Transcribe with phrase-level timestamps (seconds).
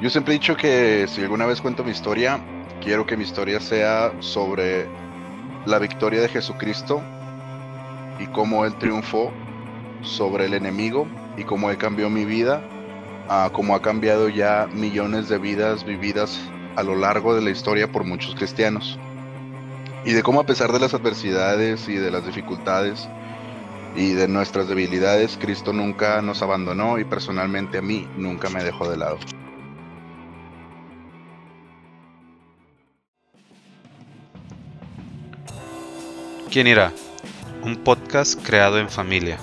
[0.00, 2.40] Yo siempre he dicho que si alguna vez cuento mi historia,
[2.82, 4.86] quiero que mi historia sea sobre
[5.66, 7.02] la victoria de Jesucristo
[8.18, 9.30] y cómo Él triunfó
[10.00, 12.62] sobre el enemigo y cómo Él cambió mi vida,
[13.28, 16.40] a cómo ha cambiado ya millones de vidas vividas
[16.76, 18.98] a lo largo de la historia por muchos cristianos.
[20.06, 23.06] Y de cómo a pesar de las adversidades y de las dificultades
[23.94, 28.88] y de nuestras debilidades, Cristo nunca nos abandonó y personalmente a mí nunca me dejó
[28.88, 29.18] de lado.
[36.50, 36.92] ¿Quién irá?
[37.62, 39.38] Un podcast creado en familia,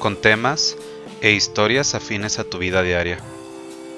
[0.00, 0.76] con temas
[1.20, 3.18] e historias afines a tu vida diaria,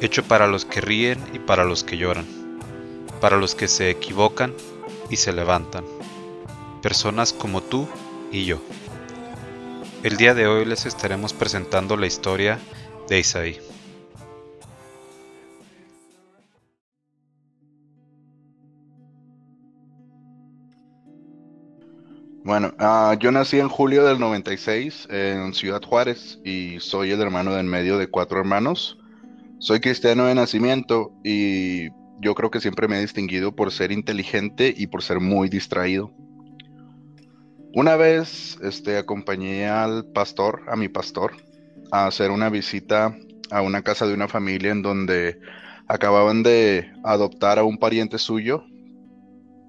[0.02, 2.26] hecho para los que ríen y para los que lloran,
[3.22, 4.52] para los que se equivocan
[5.08, 5.86] y se levantan,
[6.82, 7.88] personas como tú
[8.30, 8.60] y yo.
[10.02, 12.58] El día de hoy les estaremos presentando la historia
[13.08, 13.71] de Isaí.
[22.44, 27.54] Bueno, ah, yo nací en julio del 96 en Ciudad Juárez y soy el hermano
[27.54, 28.98] de en medio de cuatro hermanos.
[29.60, 34.74] Soy cristiano de nacimiento y yo creo que siempre me he distinguido por ser inteligente
[34.76, 36.10] y por ser muy distraído.
[37.74, 41.36] Una vez este, acompañé al pastor, a mi pastor,
[41.92, 43.16] a hacer una visita
[43.52, 45.38] a una casa de una familia en donde
[45.86, 48.64] acababan de adoptar a un pariente suyo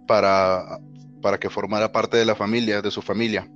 [0.08, 0.80] para
[1.24, 3.50] para que formara parte de la familia, de su familia.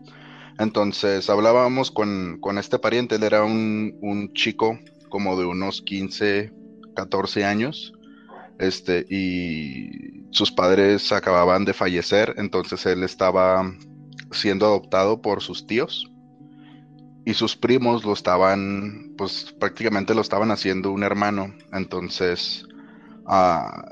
[0.58, 4.80] Entonces hablábamos con, este pariente, él era un, chico
[5.10, 6.52] como de unos 15,
[6.96, 7.94] 14 años,
[8.58, 13.72] este, y sus padres acababan de fallecer, entonces él estaba
[14.32, 16.12] siendo adoptado por sus tíos
[17.24, 22.67] y sus primos lo estaban, pues prácticamente lo estaban haciendo un hermano, entonces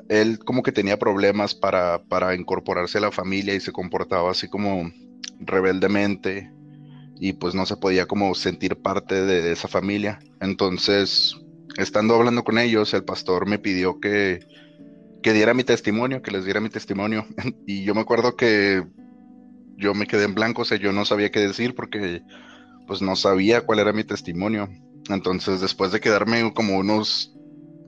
[0.09, 4.91] él como que tenía problemas para, incorporarse a la familia y se comportaba así como
[5.40, 6.51] rebeldemente
[7.19, 10.19] y pues no se podía como sentir parte de, esa familia.
[10.41, 11.35] Entonces,
[11.78, 14.40] estando hablando con ellos, el pastor me pidió que,
[15.22, 17.25] que diera mi testimonio, que les diera mi testimonio.
[17.68, 18.84] y yo me acuerdo que
[19.78, 22.22] yo me quedé en blanco, o sea, yo no sabía qué decir porque
[22.88, 24.69] pues no sabía cuál era mi testimonio.
[25.09, 27.34] Entonces, después de quedarme como unos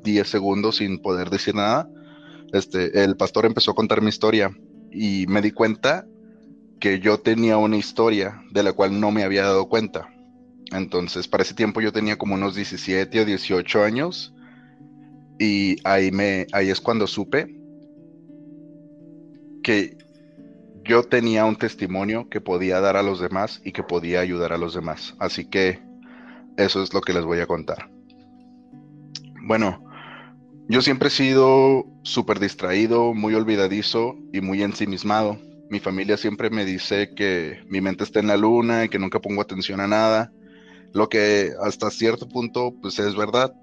[0.04, 1.90] 10 segundos sin poder decir nada,
[2.54, 4.52] este, el pastor empezó a contar mi historia
[4.92, 6.06] y me di cuenta
[6.80, 10.10] que yo tenía una historia de la cual no me había dado cuenta.
[10.72, 14.34] Entonces, para ese tiempo yo tenía como unos 17 o 18 años
[15.40, 17.56] y ahí me ahí es cuando supe
[19.64, 19.98] que
[20.84, 24.58] yo tenía un testimonio que podía dar a los demás y que podía ayudar a
[24.58, 25.16] los demás.
[25.20, 25.82] Así que
[26.58, 27.90] eso es lo que les voy a contar.
[29.44, 29.84] Bueno,
[30.70, 35.40] yo siempre he sido súper distraído, muy olvidadizo y muy ensimismado.
[35.70, 39.20] Mi familia siempre me dice que mi mente está en la luna y que nunca
[39.20, 40.32] pongo atención a nada,
[40.94, 43.54] lo que hasta cierto punto pues es verdad.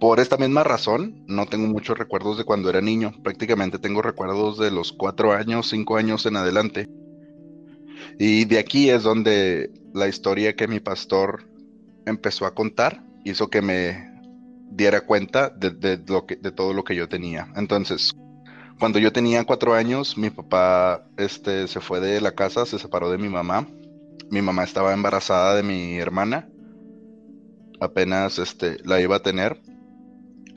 [0.00, 3.12] Por esta misma razón, no tengo muchos recuerdos de cuando era niño.
[3.24, 6.88] Prácticamente tengo recuerdos de los cuatro años, cinco años en adelante.
[8.18, 11.48] Y de aquí es donde la historia que mi pastor
[12.06, 14.07] empezó a contar hizo que me
[14.70, 17.48] diera cuenta de, lo que, de todo lo que yo tenía.
[17.56, 18.14] Entonces,
[18.78, 23.10] cuando yo tenía cuatro años, mi papá este, se fue de la casa, se separó
[23.10, 23.66] de mi mamá.
[24.30, 26.48] Mi mamá estaba embarazada de mi hermana.
[27.80, 29.60] Apenas este, la iba a tener.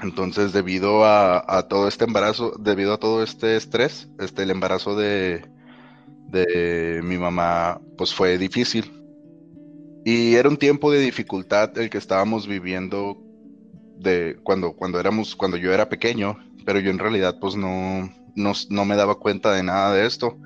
[0.03, 5.45] Entonces, debido a, todo este embarazo, debido a todo este estrés, este, el embarazo de,
[6.27, 8.91] de mi mamá, pues fue difícil.
[10.03, 13.21] Y era un tiempo de dificultad el que estábamos viviendo
[14.01, 18.85] de cuando, cuando éramos, cuando yo era pequeño, pero yo en realidad pues no, no,
[18.85, 20.37] me daba cuenta de nada de esto.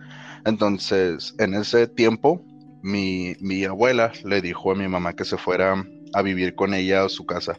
[0.46, 2.44] Entonces, en ese tiempo,
[2.82, 5.84] mi, mi abuela le dijo a mi mamá que se fuera
[6.14, 7.58] a vivir con ella a su casa.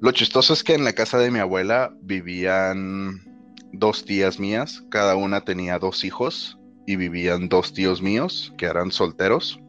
[0.00, 3.20] Lo chistoso es que en la casa de mi abuela vivían
[3.72, 8.90] dos tías mías, cada una tenía dos hijos y vivían dos tíos míos que eran
[8.90, 9.60] solteros.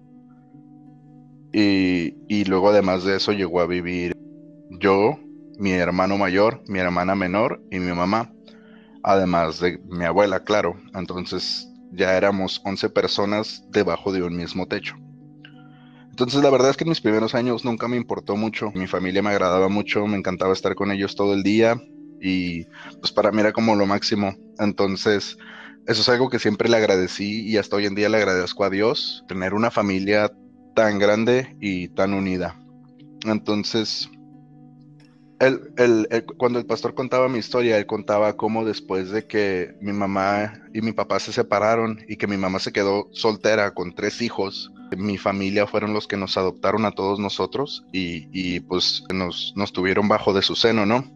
[1.54, 4.11] Y, y, luego además de eso llegó a vivir
[4.82, 5.20] yo,
[5.58, 8.34] mi hermano mayor, mi hermana menor y mi mamá,
[9.04, 10.76] además de mi abuela, claro.
[10.96, 14.96] Entonces ya éramos 11 personas debajo de un mismo techo.
[16.10, 19.22] Entonces la verdad es que en mis primeros años nunca me importó mucho, mi familia
[19.22, 21.82] me agradaba mucho, me encantaba estar con ellos todo el día
[22.20, 22.66] y
[23.00, 24.36] pues para mí era como lo máximo.
[24.60, 25.38] Entonces
[25.88, 28.70] eso es algo que siempre le agradecí y hasta hoy en día le agradezco a
[28.70, 30.32] Dios, tener una familia
[30.76, 32.60] tan grande y tan unida.
[33.26, 34.10] Entonces,
[36.38, 40.82] cuando el pastor contaba mi historia, él contaba cómo después de que mi mamá y
[40.82, 45.18] mi papá se separaron y que mi mamá se quedó soltera con tres hijos, mi
[45.18, 50.34] familia fueron los que nos adoptaron a todos nosotros y, pues nos, nos, tuvieron bajo
[50.34, 51.12] de su seno, ¿no?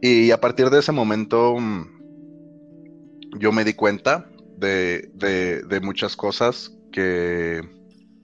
[0.00, 6.72] Y a partir de ese momento mm, yo me di cuenta de, de muchas cosas
[6.92, 7.60] que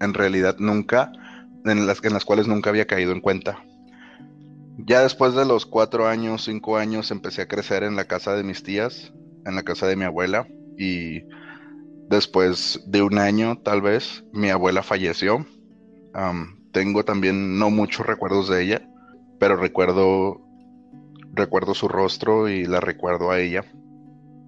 [0.00, 1.11] en realidad nunca,
[1.64, 3.64] en las, en las cuales nunca había caído en cuenta.
[4.79, 8.43] Ya después de los cuatro años, cinco años, empecé a crecer en la casa de
[8.43, 9.12] mis tías,
[9.47, 11.23] en la casa de mi abuela, y
[12.09, 15.47] después de un año, tal vez, mi abuela falleció.
[16.73, 18.88] tengo también no muchos recuerdos de ella,
[19.38, 20.41] pero recuerdo,
[21.32, 23.65] recuerdo su rostro y la recuerdo a ella.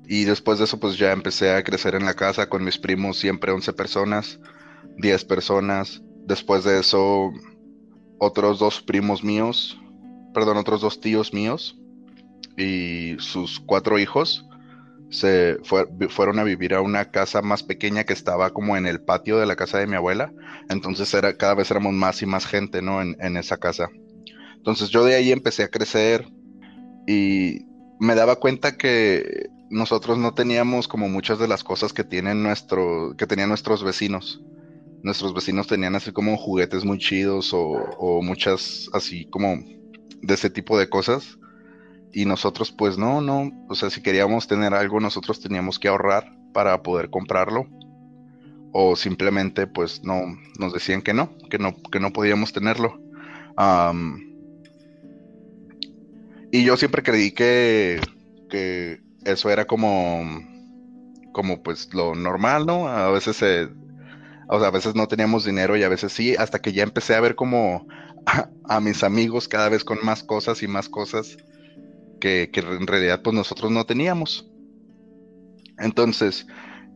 [0.09, 3.19] Y después de eso, pues ya empecé a crecer en la casa con mis primos,
[3.19, 4.41] siempre 11 personas,
[4.99, 6.03] 10 personas.
[6.27, 7.33] Después de eso,
[8.19, 9.79] otros dos primos míos,
[10.37, 11.79] perdón, otros dos tíos míos
[12.59, 14.45] y sus cuatro hijos
[15.09, 15.57] se
[16.11, 19.47] fueron a vivir a una casa más pequeña que estaba como en el patio de
[19.47, 20.31] la casa de mi abuela.
[20.69, 23.01] Entonces era, cada vez éramos más y más gente, ¿no?
[23.01, 23.89] En, esa casa.
[24.59, 26.29] Entonces yo de ahí empecé a crecer
[27.07, 27.65] y
[27.99, 33.15] me daba cuenta que nosotros no teníamos como muchas de las cosas que tienen nuestro,
[33.17, 34.43] que tenían nuestros vecinos.
[35.03, 39.57] Nuestros vecinos tenían así como juguetes muy chidos o muchas así como
[40.23, 41.39] de ese tipo de cosas.
[42.13, 46.33] Y nosotros pues no, no, o sea, si queríamos tener algo, nosotros teníamos que ahorrar
[46.53, 47.67] para poder comprarlo.
[48.73, 50.23] O simplemente pues no,
[50.59, 53.01] nos decían que no, que no, que no podíamos tenerlo.
[56.53, 58.01] y yo siempre creí que,
[58.49, 60.25] que eso era como,
[61.33, 62.89] como pues lo normal, ¿no?
[62.89, 63.43] A veces
[64.49, 67.15] o sea, a veces no teníamos dinero y a veces sí, hasta que ya empecé
[67.15, 67.87] a ver como
[68.27, 71.37] a, mis amigos cada vez con más cosas y más cosas
[72.21, 74.51] que, en realidad pues nosotros no teníamos.
[75.79, 76.47] Entonces,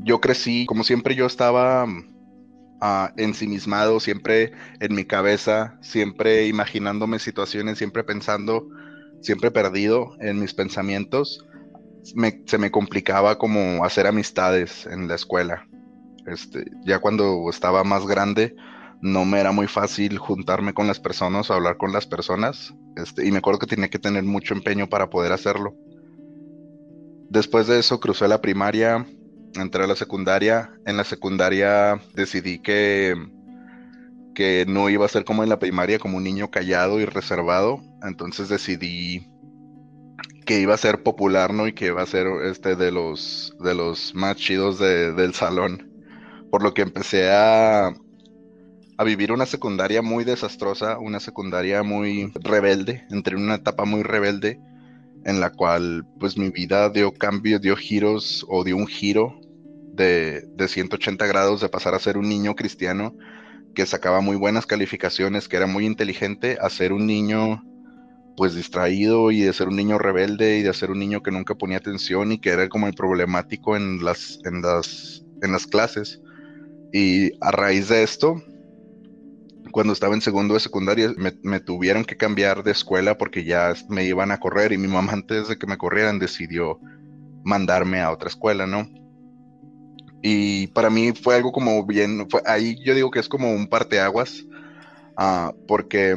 [0.00, 7.78] yo crecí, como siempre yo estaba uh, ensimismado, siempre en mi cabeza, siempre imaginándome situaciones,
[7.78, 8.66] siempre pensando,
[9.20, 11.46] siempre perdido en mis pensamientos.
[12.46, 15.66] se me complicaba como hacer amistades en la escuela.
[16.26, 18.54] Este, ya cuando estaba más grande,
[19.02, 22.74] no me era muy fácil juntarme con las personas o hablar con las personas.
[22.96, 25.74] Este, y me acuerdo que tenía que tener mucho empeño para poder hacerlo.
[27.30, 29.06] Después de eso crucé la primaria,
[29.54, 30.70] entré a la secundaria.
[30.84, 33.14] En la secundaria decidí que,
[34.34, 37.80] que no iba a ser como en la primaria, como un niño callado y reservado.
[38.02, 39.28] Entonces decidí
[40.44, 41.66] que iba a ser popular, ¿no?
[41.66, 45.88] Y que iba a ser este de los de los más chidos del salón.
[46.50, 47.94] Por lo que empecé a,
[49.00, 54.02] a vivir una secundaria muy desastrosa, una secundaria muy rebelde, entré en una etapa muy
[54.02, 54.60] rebelde
[55.24, 59.40] en la cual pues mi vida dio cambios, dio giros o dio un giro
[59.94, 63.16] de, de 180 grados de pasar a ser un niño cristiano
[63.74, 67.64] que sacaba muy buenas calificaciones, que era muy inteligente, a ser un niño
[68.36, 71.54] pues distraído y de ser un niño rebelde y de ser un niño que nunca
[71.54, 76.20] ponía atención y que era como el problemático en las, en las clases.
[76.92, 78.42] Y a raíz de esto,
[79.70, 84.04] cuando estaba en segundo de secundaria, me, tuvieron que cambiar de escuela porque ya me
[84.04, 86.78] iban a correr y mi mamá antes de que me corrieran decidió
[87.44, 88.88] mandarme a otra escuela, ¿no?
[90.22, 94.44] Y para mí fue algo como bien, ahí yo digo que es como un parteaguas,
[95.18, 96.14] uh, porque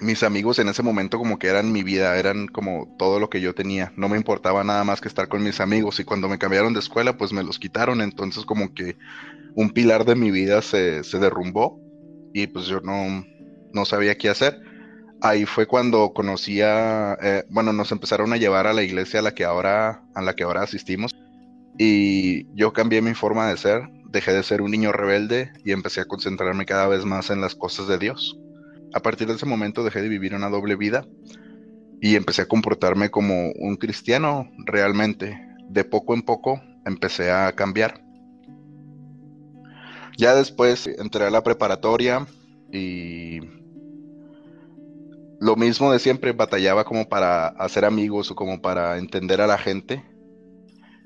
[0.00, 3.40] mis amigos en ese momento como que eran mi vida, eran como todo lo que
[3.40, 3.92] yo tenía.
[3.96, 6.80] No me importaba nada más que estar con mis amigos y cuando me cambiaron de
[6.80, 8.00] escuela pues me los quitaron.
[8.00, 8.96] Entonces como que
[9.56, 11.80] un pilar de mi vida se, derrumbó
[12.32, 13.26] y pues yo no,
[13.72, 14.60] no sabía qué hacer.
[15.20, 19.22] Ahí fue cuando conocí a, eh, bueno, nos empezaron a llevar a la iglesia a
[19.22, 21.10] la que ahora, a la que ahora asistimos
[21.78, 26.02] y yo cambié mi forma de ser, dejé de ser un niño rebelde y empecé
[26.02, 28.38] a concentrarme cada vez más en las cosas de Dios
[28.96, 31.06] a partir de ese momento dejé de vivir una doble vida
[32.00, 35.38] y empecé a comportarme como un cristiano realmente.
[35.68, 38.02] De poco en poco empecé a cambiar.
[40.16, 42.26] Ya después entré a la preparatoria
[42.72, 43.40] y
[45.38, 49.58] lo mismo de siempre, batallaba como para hacer amigos o como para entender a la
[49.58, 50.02] gente.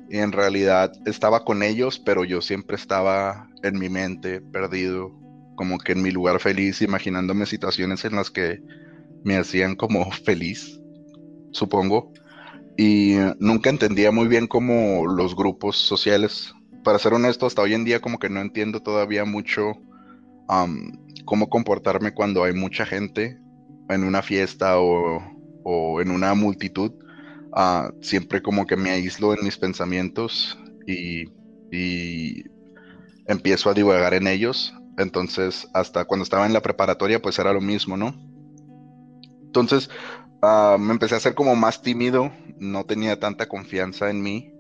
[0.09, 5.13] Y en realidad estaba con ellos, pero yo siempre estaba en mi mente perdido,
[5.57, 8.61] como que en mi lugar feliz, imaginándome situaciones en las que
[9.25, 10.81] me hacían como feliz,
[11.53, 12.13] supongo.
[12.77, 16.55] Y nunca entendía muy bien como los grupos sociales.
[16.85, 19.75] Para ser honesto, hasta hoy en día como que no entiendo todavía mucho
[21.25, 23.39] cómo comportarme cuando hay mucha gente
[23.89, 26.93] en una fiesta o, en una multitud,
[27.55, 31.29] ah, siempre como que me aíslo en mis pensamientos y,
[33.27, 34.75] empiezo a divagar en ellos.
[34.99, 38.13] Entonces, hasta cuando estaba en la preparatoria, pues era lo mismo, ¿no?
[39.45, 39.89] Entonces,
[40.43, 44.53] ah, me empecé a ser como más tímido, no tenía tanta confianza en mí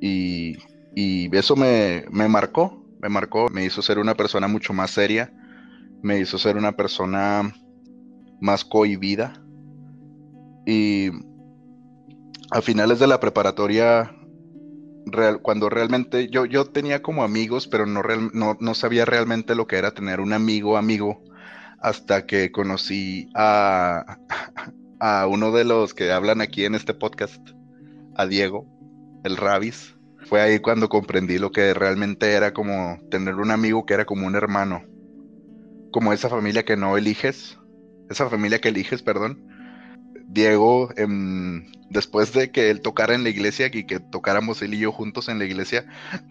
[0.00, 0.56] y,
[0.94, 5.32] eso me, me marcó, me marcó, me hizo ser una persona mucho más seria,
[6.02, 7.52] me hizo ser una persona
[8.40, 9.34] más cohibida.
[10.66, 11.10] Y
[12.50, 14.14] a finales de la preparatoria,
[15.06, 19.66] real, cuando realmente yo, yo tenía como amigos, pero no, no, no, sabía realmente lo
[19.66, 21.22] que era tener un amigo amigo
[21.80, 24.18] hasta que conocí a,
[25.00, 27.40] a uno de los que hablan aquí en este podcast,
[28.14, 28.66] a Diego,
[29.24, 29.96] el Rabis.
[30.32, 34.26] Fue ahí cuando comprendí lo que realmente era como tener un amigo que era como
[34.26, 34.82] un hermano,
[35.90, 37.58] como esa familia que no eliges,
[38.08, 39.46] esa familia que eliges, perdón.
[40.26, 44.78] Diego, em, después de que él tocara en la iglesia y que tocáramos él y
[44.78, 45.84] yo juntos en la iglesia,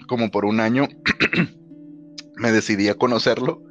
[0.08, 0.88] como por un año,
[2.38, 3.62] me decidí a conocerlo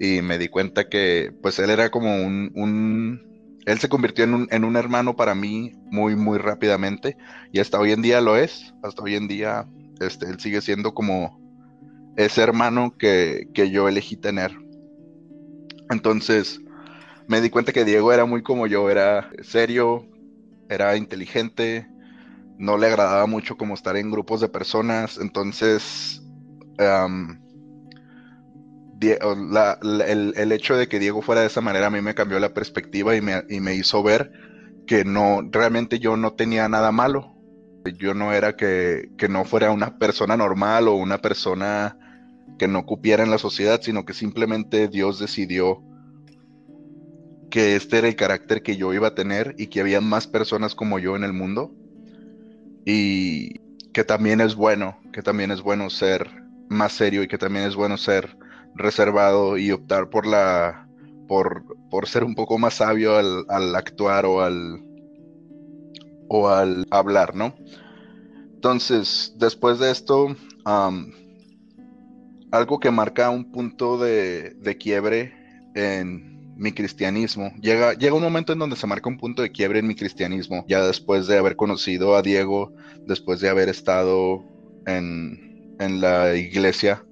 [0.00, 3.35] y me di cuenta que pues él era como un,
[3.66, 7.16] él se convirtió en un, en un, hermano para mí muy, muy rápidamente
[7.52, 9.68] y hasta hoy en día lo es, hasta hoy en día
[10.00, 11.40] este, él sigue siendo como
[12.16, 14.56] ese hermano que, que yo elegí tener.
[15.90, 16.60] Entonces,
[17.26, 20.06] me di cuenta que Diego era muy como yo, era serio,
[20.68, 21.88] era inteligente,
[22.58, 26.22] no le agradaba mucho como estar en grupos de personas, entonces
[29.00, 33.16] el, hecho de que Diego fuera de esa manera a mí me cambió la perspectiva
[33.16, 34.32] y me, y me hizo ver
[34.86, 37.34] que no, realmente yo no tenía nada malo.
[37.98, 41.98] Yo no era que, que no fuera una persona normal o una persona
[42.58, 45.82] que no cupiera en la sociedad, sino que simplemente Dios decidió
[47.50, 50.74] que este era el carácter que yo iba a tener y que había más personas
[50.74, 51.72] como yo en el mundo.
[52.84, 53.60] Y
[53.92, 56.28] que también es bueno, que también es bueno ser
[56.68, 58.36] más serio y que también es bueno ser
[58.76, 60.88] reservado y optar por la
[61.28, 64.84] por, por ser un poco más sabio al, actuar o al
[66.28, 67.54] o al hablar, ¿no?
[68.54, 70.36] Entonces, después de esto,
[72.50, 75.34] algo que marca un punto de, de quiebre
[75.74, 77.52] en, mi cristianismo.
[77.60, 80.64] Llega, llega un momento en donde se marca un punto de quiebre en mi cristianismo,
[80.66, 82.72] ya después de haber conocido a Diego,
[83.06, 84.42] después de haber estado
[84.86, 87.04] en, en la iglesia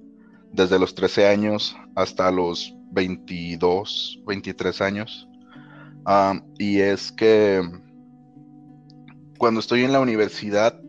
[0.54, 5.28] desde los 13 años hasta los 22, 23 años.
[6.58, 7.60] y es que
[9.38, 10.80] cuando estoy en la universidad,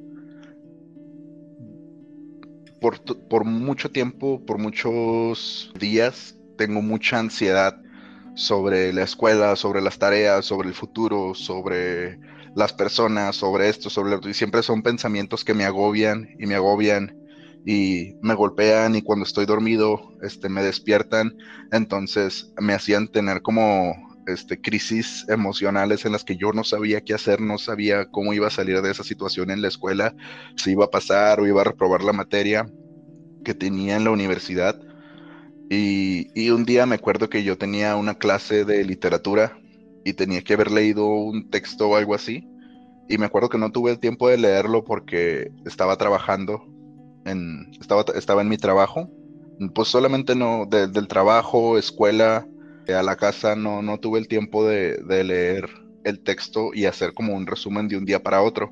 [2.79, 7.81] por, por mucho tiempo, por muchos días, tengo mucha ansiedad
[8.36, 12.19] sobre la escuela, sobre las tareas, sobre el futuro, sobre
[12.55, 16.55] las personas, sobre esto, sobre lo y siempre son pensamientos que me agobian y me
[16.55, 17.25] agobian
[17.65, 21.34] y me golpean y cuando estoy dormido este me despiertan,
[21.72, 23.95] entonces me hacían tener como
[24.27, 28.48] este crisis emocionales en las que yo no sabía qué hacer, no sabía cómo iba
[28.48, 30.15] a salir de esa situación en la escuela,
[30.55, 32.65] si iba a pasar o iba a reprobar la materia
[33.43, 34.79] que tenía en la universidad
[35.69, 39.57] y, un día me acuerdo que yo tenía una clase de literatura
[40.03, 42.48] y tenía que haber leído un texto o algo así.
[43.10, 46.63] Y me acuerdo que no tuve el tiempo de leerlo porque estaba trabajando,
[47.25, 49.10] en, estaba, estaba en mi trabajo.
[49.74, 52.46] Pues solamente no, del trabajo, escuela,
[52.94, 55.70] a la casa, no, no tuve el tiempo de, leer
[56.03, 58.72] el texto y hacer como un resumen de un día para otro.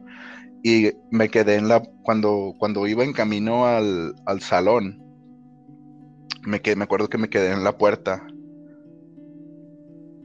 [0.63, 5.01] Y me quedé en la, cuando, cuando iba en camino al, al salón,
[6.43, 8.27] me, me acuerdo que me quedé en la puerta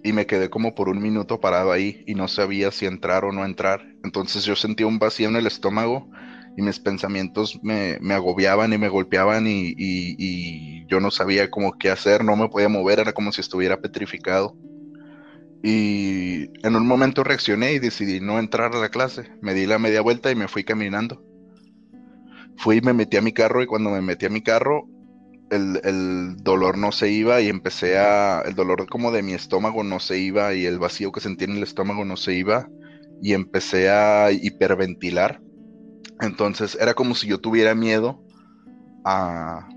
[0.04, 3.32] y me quedé como por un minuto parado ahí y no sabía si entrar o
[3.32, 3.84] no entrar.
[4.04, 6.08] Entonces yo sentía un vacío en el estómago
[6.58, 12.24] y mis pensamientos me, agobiaban y me golpeaban y, yo no sabía cómo qué hacer,
[12.24, 14.56] no me podía mover, era como si estuviera petrificado.
[15.62, 19.30] Y en un momento reaccioné y decidí no entrar a la clase.
[19.40, 21.22] Me di la media vuelta y me fui caminando.
[22.56, 24.88] Fui y me metí a mi carro y cuando me metí a mi carro
[25.50, 30.00] el, dolor no se iba y empecé a, el dolor como de mi estómago no
[30.00, 32.68] se iba y el vacío que sentía en el estómago no se iba
[33.22, 35.40] y empecé a hiperventilar.
[36.20, 38.22] Entonces era como si yo tuviera miedo
[39.04, 39.68] a,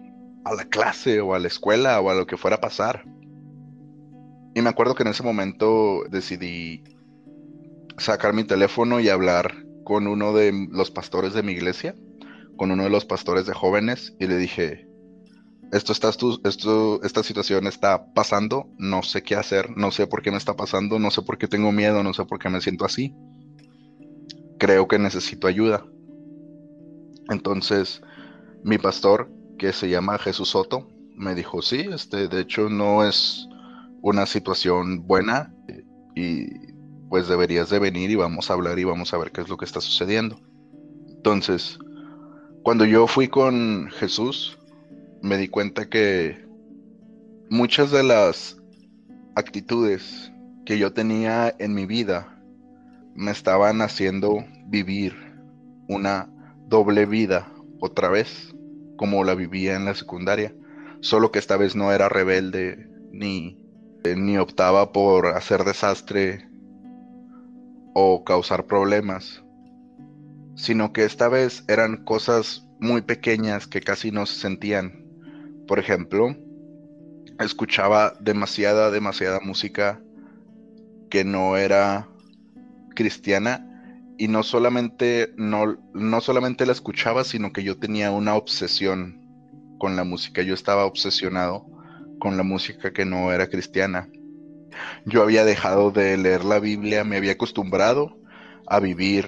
[0.56, 3.04] la clase o a la escuela o a lo que fuera a pasar.
[4.54, 6.84] Y me acuerdo que en ese momento decidí
[7.98, 9.56] sacar mi teléfono y hablar
[9.86, 11.96] con uno de los pastores de mi iglesia,
[12.58, 14.88] con uno de los pastores de jóvenes, y le dije,
[15.72, 20.32] esto está, esto, esta situación está pasando, no sé qué hacer, no sé por qué
[20.32, 22.84] me está pasando, no sé por qué tengo miedo, no sé por qué me siento
[22.84, 23.16] así.
[24.60, 25.86] Creo que necesito ayuda.
[27.32, 28.02] Entonces,
[28.64, 33.48] mi pastor, que se llama Jesús Soto, me dijo, sí, este, de hecho no es
[34.02, 35.54] una situación buena
[36.14, 36.50] y
[37.10, 39.56] pues deberías de venir y vamos a hablar y vamos a ver qué es lo
[39.56, 40.42] que está sucediendo.
[41.08, 41.80] Entonces,
[42.64, 44.60] cuando yo fui con Jesús,
[45.22, 46.46] me di cuenta que
[47.50, 48.58] muchas de las
[49.36, 50.34] actitudes
[50.66, 52.38] que yo tenía en mi vida
[53.16, 55.16] me estaban haciendo vivir
[55.88, 56.30] una
[56.72, 57.52] doble vida
[57.82, 58.56] otra vez,
[58.96, 60.56] como la vivía en la secundaria,
[61.02, 63.62] solo que esta vez no era rebelde ni,
[64.16, 66.48] ni optaba por hacer desastre
[67.94, 69.44] o causar problemas,
[70.56, 75.06] sino que esta vez eran cosas muy pequeñas que casi no se sentían.
[75.68, 76.38] Por ejemplo,
[77.40, 80.02] escuchaba demasiada, demasiada música
[81.10, 82.08] que no era
[82.96, 83.68] cristiana
[84.22, 89.20] y no solamente, no, no solamente la escuchaba, sino que yo tenía una obsesión
[89.80, 90.44] con la música.
[90.44, 91.66] Yo estaba obsesionado
[92.20, 94.08] con la música que no era cristiana.
[95.08, 98.16] Yo había dejado de leer la Biblia, me había acostumbrado
[98.68, 99.28] a vivir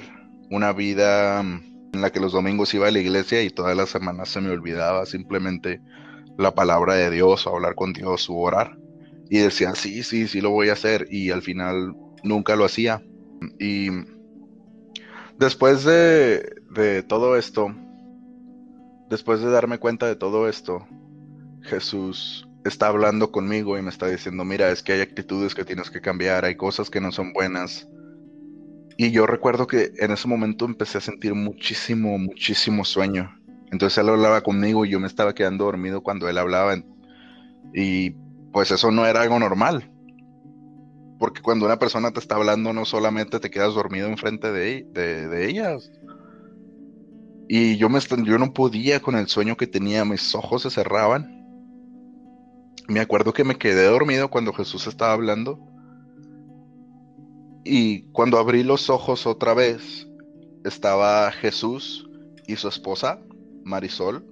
[0.51, 4.29] una vida en la que los domingos iba a la iglesia y todas las semanas
[4.29, 5.81] se me olvidaba simplemente
[6.37, 8.77] la palabra de Dios, o hablar con Dios, o orar.
[9.27, 11.07] Y decía, sí, sí, sí lo voy a hacer.
[11.09, 13.01] Y al final nunca lo hacía.
[13.57, 13.89] Y
[15.39, 17.73] después de, de todo esto,
[19.09, 20.87] después de darme cuenta de todo esto,
[21.61, 25.89] Jesús está hablando conmigo y me está diciendo, mira, es que hay actitudes que tienes
[25.89, 27.87] que cambiar, hay cosas que no son buenas.
[28.97, 33.35] Y yo recuerdo que en ese momento empecé a sentir muchísimo, muchísimo sueño.
[33.71, 36.75] Entonces él hablaba conmigo y yo me estaba quedando dormido cuando él hablaba.
[37.73, 38.11] Y
[38.51, 39.91] pues eso no era algo normal.
[41.23, 45.49] Porque cuando una persona te está hablando, no solamente te quedas dormido enfrente de, de,
[45.49, 45.89] ellas.
[47.47, 47.99] Y yo, me,
[48.37, 51.47] no podía con el sueño que tenía, mis ojos se cerraban.
[52.89, 55.61] Me acuerdo que me quedé dormido cuando Jesús estaba hablando.
[57.63, 60.05] Y cuando abrí los ojos otra vez,
[60.65, 62.05] estaba Jesús
[62.47, 63.21] y su esposa
[63.63, 64.25] Marisol,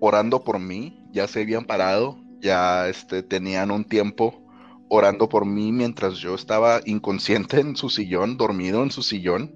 [0.00, 4.42] orando por mí, ya se habían parado, ya este, tenían un tiempo
[4.88, 9.54] orando por mí mientras yo estaba inconsciente en su sillón, dormido en su sillón,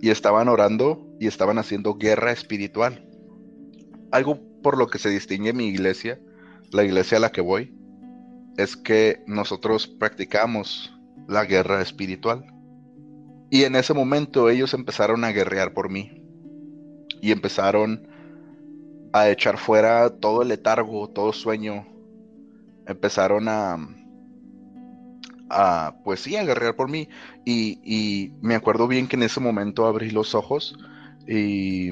[0.00, 3.08] y estaban orando y estaban haciendo guerra espiritual.
[4.12, 6.20] Algo por lo que se distingue mi iglesia,
[6.72, 7.74] la iglesia a la que voy,
[8.56, 10.92] es que nosotros practicamos
[11.28, 12.44] la guerra espiritual.
[13.50, 16.22] Y en ese momento ellos empezaron a guerrear por mí
[17.20, 18.08] y empezaron
[19.12, 21.86] a echar fuera todo el letargo, todo sueño.
[22.86, 23.78] Empezaron a,
[25.50, 27.08] a pues sí, a por mí.
[27.44, 30.76] Y, y me acuerdo bien que en ese momento abrí los ojos
[31.26, 31.90] y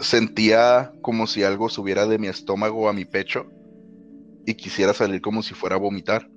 [0.00, 3.46] sentía como si algo subiera de mi estómago a mi pecho
[4.46, 6.28] y quisiera salir como si fuera a vomitar.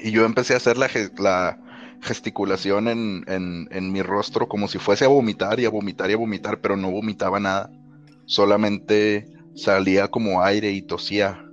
[0.00, 1.58] Y yo empecé a hacer la,
[2.02, 6.60] gesticulación en, mi rostro como si fuese a vomitar y a vomitar y a vomitar,
[6.60, 7.70] pero no vomitaba nada.
[8.24, 11.44] Solamente salía como aire y tosía.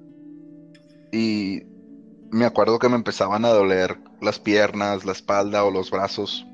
[1.12, 1.64] Y
[2.32, 6.46] me acuerdo que me empezaban a doler las piernas, la espalda o los brazos.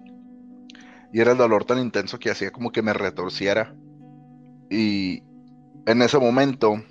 [1.12, 3.76] Y era el dolor tan intenso que hacía como que me retorciera.
[4.70, 5.24] Y
[5.86, 6.84] en ese momento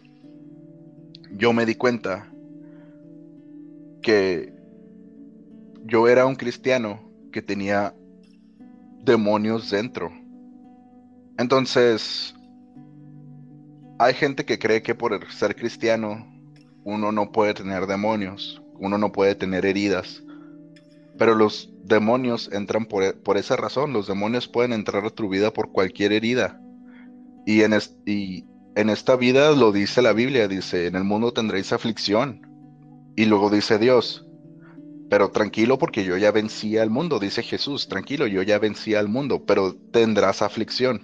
[1.32, 2.32] yo me di cuenta
[4.02, 4.52] que
[5.84, 7.00] yo era un cristiano
[7.32, 7.94] que tenía
[9.02, 10.12] demonios dentro.
[11.38, 12.34] Entonces,
[13.98, 16.26] hay gente que cree que por ser cristiano
[16.84, 20.22] uno no puede tener demonios, uno no puede tener heridas.
[21.16, 23.92] Pero los demonios entran por, esa razón.
[23.92, 26.60] Los demonios pueden entrar a tu vida por cualquier herida.
[27.46, 31.72] Y en, y en esta vida lo dice la Biblia, dice, en el mundo tendréis
[31.72, 32.42] aflicción.
[33.14, 34.26] Y luego dice Dios,
[35.08, 39.08] pero tranquilo porque yo ya vencí al mundo, dice Jesús, tranquilo, yo ya vencí al
[39.08, 41.02] mundo, pero tendrás aflicción.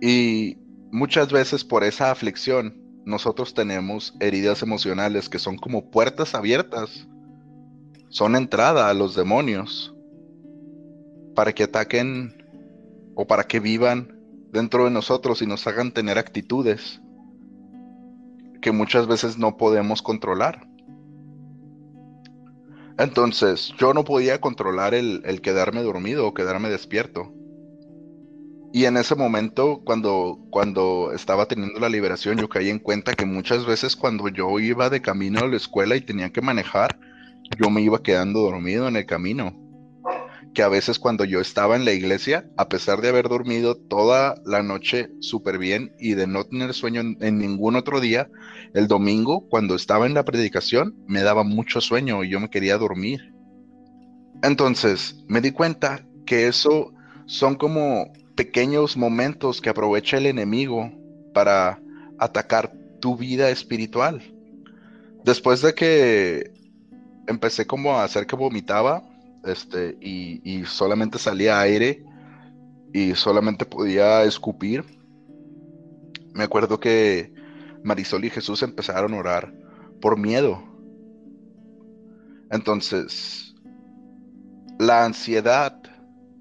[0.00, 0.56] Y
[0.90, 7.06] muchas veces por esa aflicción nosotros tenemos heridas emocionales que son como puertas abiertas,
[8.08, 9.94] son entrada a los demonios
[11.34, 12.44] para que ataquen
[13.14, 14.18] o para que vivan
[14.52, 17.00] dentro de nosotros y nos hagan tener actitudes
[18.62, 20.66] que muchas veces no podemos controlar.
[22.96, 27.32] Entonces, yo no podía controlar el, quedarme dormido o quedarme despierto.
[28.74, 33.24] Y en ese momento, cuando, cuando estaba teniendo la liberación, yo caí en cuenta que
[33.24, 36.98] muchas veces cuando yo iba de camino a la escuela y tenía que manejar,
[37.56, 39.54] yo me iba quedando dormido en el camino.
[40.54, 44.42] Que a veces cuando yo estaba en la iglesia, a pesar de haber dormido toda
[44.44, 48.28] la noche súper bien y de no tener sueño en, ningún otro día,
[48.74, 52.76] el domingo, cuando estaba en la predicación, me daba mucho sueño y yo me quería
[52.76, 53.20] dormir.
[54.42, 56.92] Entonces, me di cuenta que eso
[57.26, 60.90] son como pequeños momentos que aprovecha el enemigo
[61.32, 61.80] para
[62.18, 64.22] atacar tu vida espiritual.
[65.24, 66.52] Después de que
[67.26, 69.02] empecé como a hacer que vomitaba,
[69.44, 72.04] este, y, solamente salía aire
[72.92, 74.84] y solamente podía escupir.
[76.32, 77.32] Me acuerdo que
[77.82, 79.54] Marisol y Jesús empezaron a orar
[80.00, 80.62] por miedo.
[82.50, 83.54] Entonces,
[84.78, 85.80] la ansiedad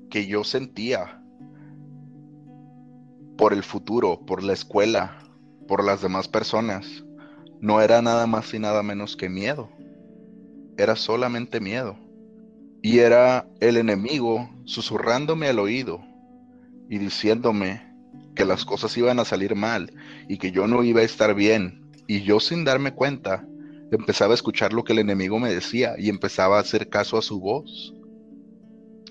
[0.10, 1.23] que yo sentía
[3.38, 5.20] por el futuro, por la escuela,
[5.68, 7.04] por las demás personas,
[7.60, 9.70] no era nada más y nada menos que miedo.
[10.78, 11.96] Era solamente miedo.
[12.82, 16.02] Y era el enemigo susurrándome al oído
[16.90, 17.82] y diciéndome
[18.36, 19.94] que las cosas iban a salir mal
[20.28, 21.90] y que yo no iba a estar bien.
[22.08, 23.46] Y yo sin darme cuenta
[23.92, 27.22] empezaba a escuchar lo que el enemigo me decía y empezaba a hacer caso a
[27.22, 27.94] su voz.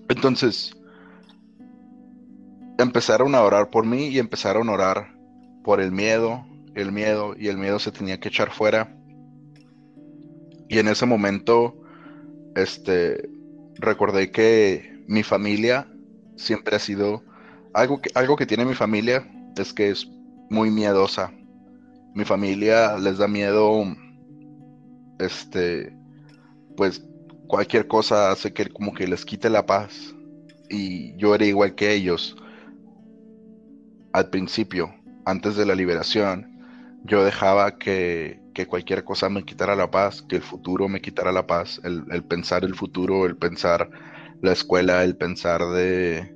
[0.09, 0.75] Entonces,
[2.79, 5.15] empezaron a orar por mí y empezaron a orar
[5.65, 8.97] por el miedo, el miedo y el miedo se tenía que echar fuera.
[10.69, 11.77] Y en ese momento,
[12.57, 13.29] este,
[13.77, 15.87] recordé que mi familia
[16.37, 17.23] siempre ha sido
[17.75, 20.09] algo que, algo que tiene mi familia es que es
[20.51, 21.33] muy miedosa.
[22.15, 23.85] Mi familia les da miedo,
[25.19, 25.97] este,
[26.77, 27.03] pues
[27.47, 30.15] cualquier cosa hace que como que les quite la paz.
[30.69, 32.37] Y yo era igual que ellos.
[34.13, 34.95] Al principio,
[35.25, 36.53] antes de la liberación,
[37.05, 41.47] yo dejaba que, cualquier cosa me quitara la paz, que el futuro me quitara la
[41.47, 43.91] paz, el, pensar el futuro, el pensar
[44.41, 46.35] la escuela, el pensar de,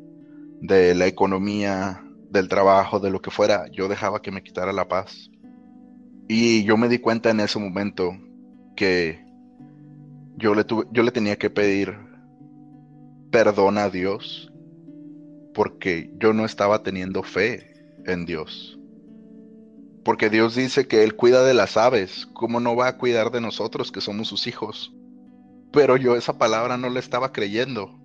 [0.61, 4.89] de la economía, del trabajo, de lo que fuera, yo dejaba que me quitara la
[4.89, 5.31] paz.
[6.29, 8.17] Y yo me di cuenta en ese momento
[8.75, 9.25] que
[10.37, 11.97] yo le, yo le tenía que pedir
[13.31, 14.53] perdón a Dios
[15.57, 18.79] porque yo no estaba teniendo fe en Dios.
[20.05, 23.41] Porque Dios dice que Él cuida de las aves, ¿cómo no va a cuidar de
[23.41, 24.93] nosotros que somos sus hijos?
[25.73, 27.99] Pero yo esa palabra no la estaba creyendo,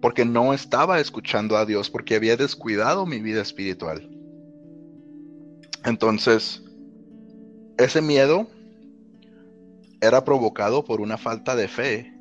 [0.00, 4.08] porque no estaba escuchando a Dios, porque había descuidado mi vida espiritual.
[5.84, 6.62] Entonces,
[7.78, 8.46] ese miedo
[10.00, 12.14] era provocado por una falta de fe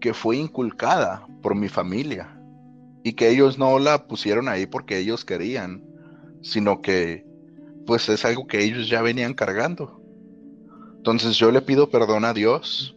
[0.00, 2.37] que fue inculcada por mi familia
[3.08, 5.82] y que ellos no la pusieron ahí porque ellos querían,
[6.42, 7.24] sino que
[7.86, 10.02] pues es algo que ellos ya venían cargando.
[10.98, 12.94] Entonces yo le pido perdón a Dios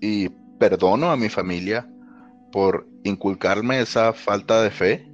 [0.00, 1.88] y perdono a mi familia
[2.50, 5.08] por inculcarme esa falta de fe.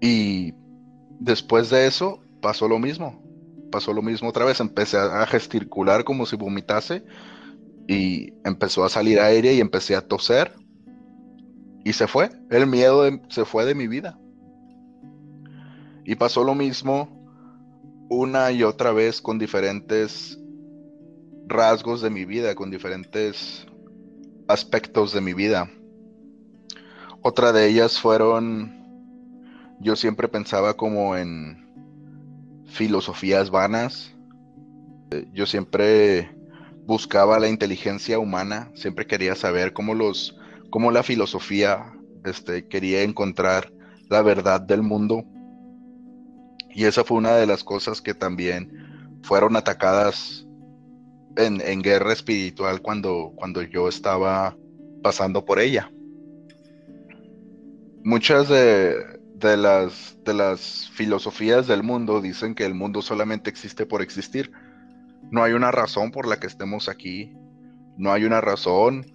[0.00, 0.54] Y
[1.20, 3.22] después de eso pasó lo mismo.
[3.70, 4.60] Pasó lo mismo otra vez.
[4.60, 7.04] Empecé a gesticular como si vomitase
[7.86, 10.54] y empezó a salir aire y empecé a toser.
[11.86, 12.30] Y se fue.
[12.50, 14.18] El miedo se fue de mi vida.
[16.04, 17.08] Y pasó lo mismo
[18.10, 20.36] una y otra vez con diferentes
[21.46, 23.68] rasgos de mi vida, con diferentes
[24.48, 25.70] aspectos de mi vida.
[27.22, 31.68] Otra de ellas fueron, yo siempre pensaba como en
[32.66, 34.12] filosofías vanas.
[35.32, 36.36] Yo siempre
[36.84, 40.36] buscaba la inteligencia humana, siempre quería saber cómo los,
[40.70, 41.92] cómo la filosofía,
[42.24, 43.72] este, quería encontrar
[44.08, 45.24] la verdad del mundo
[46.76, 50.46] y esa fue una de las cosas que también fueron atacadas
[51.36, 54.54] en, guerra espiritual cuando, cuando yo estaba
[55.02, 55.90] pasando por ella.
[58.04, 64.02] Muchas de, las, de las filosofías del mundo dicen que el mundo solamente existe por
[64.02, 64.52] existir.
[65.30, 67.32] No hay una razón por la que estemos aquí.
[67.96, 69.06] No hay una razón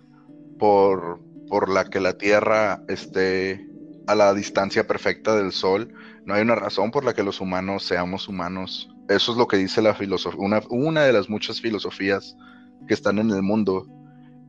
[0.58, 3.68] por, por la que la Tierra esté
[4.08, 5.94] a la distancia perfecta del Sol.
[6.24, 8.90] No hay una razón por la que los humanos seamos humanos.
[9.10, 12.38] Eso es lo que dice la filosofía, una, una de las muchas filosofías
[12.88, 13.86] que están en el mundo.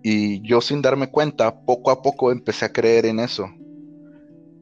[0.04, 3.50] Y yo sin darme cuenta, poco a poco empecé a creer en eso.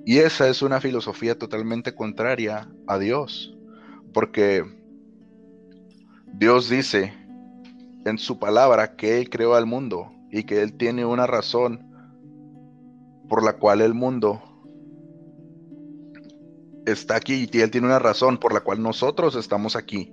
[0.07, 3.55] Y esa es una filosofía totalmente contraria a Dios.
[4.14, 4.64] Porque
[6.33, 7.12] Dios dice
[8.07, 11.89] en su palabra que Él creó al mundo y que Él tiene una razón
[13.31, 14.43] por la cual el mundo
[16.85, 20.12] está aquí y Él tiene una razón por la cual nosotros estamos aquí,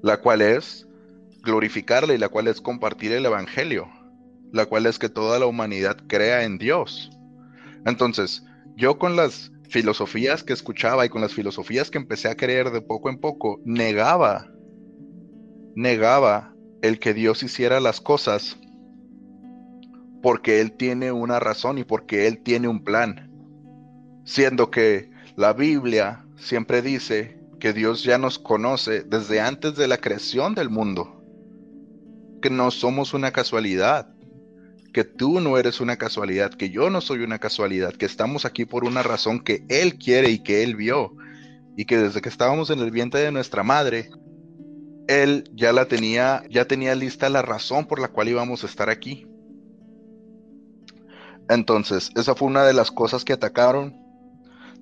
[0.00, 0.86] la cual es
[1.42, 3.88] glorificarle y la cual es compartir el Evangelio,
[4.52, 7.10] la cual es que toda la humanidad crea en Dios.
[7.84, 8.44] Entonces,
[8.76, 12.80] yo con las filosofías que escuchaba y con las filosofías que empecé a creer de
[12.80, 14.46] poco en poco, negaba,
[15.74, 18.56] negaba el que Dios hiciera las cosas
[20.22, 23.30] porque Él tiene una razón y porque Él tiene un plan.
[24.24, 29.98] Siendo que la Biblia siempre dice que Dios ya nos conoce desde antes de la
[29.98, 31.22] creación del mundo,
[32.42, 34.12] que no somos una casualidad,
[34.92, 38.64] que tú no eres una casualidad, que yo no soy una casualidad, que estamos aquí
[38.64, 41.14] por una razón que Él quiere y que Él vio,
[41.76, 44.10] y que desde que estábamos en el vientre de nuestra madre,
[45.06, 48.90] Él ya la tenía, ya tenía lista la razón por la cual íbamos a estar
[48.90, 49.27] aquí.
[51.48, 53.96] Entonces, esa fue una de las cosas que atacaron.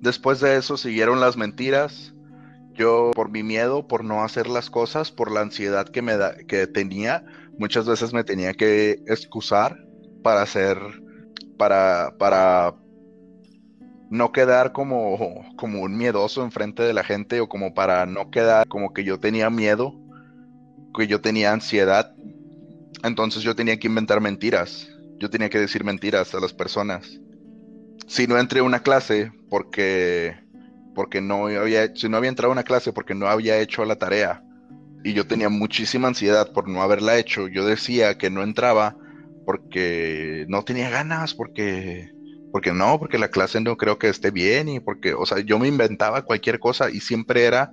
[0.01, 2.13] Después de eso siguieron las mentiras.
[2.73, 6.35] Yo, por mi miedo, por no hacer las cosas, por la ansiedad que me da,
[6.47, 7.25] que tenía,
[7.57, 9.83] muchas veces me tenía que excusar
[10.21, 10.77] para hacer,
[11.57, 12.75] para, para
[14.11, 18.67] no quedar como, como un miedoso enfrente de la gente o como para no quedar
[18.67, 19.95] como que yo tenía miedo,
[20.95, 22.13] que yo tenía ansiedad.
[23.03, 24.87] Entonces yo tenía que inventar mentiras
[25.19, 27.19] yo tenía que decir mentiras a las personas.
[28.07, 30.35] Si no entré a una clase porque,
[30.95, 33.97] porque no había, si no había entrado a una clase porque no había hecho la
[33.97, 34.43] tarea
[35.03, 38.97] y yo tenía muchísima ansiedad por no haberla hecho, yo decía que no entraba
[39.45, 42.11] porque no tenía ganas, porque,
[42.51, 45.59] porque no, porque la clase no creo que esté bien y porque, o sea, yo
[45.59, 47.71] me inventaba cualquier cosa y siempre era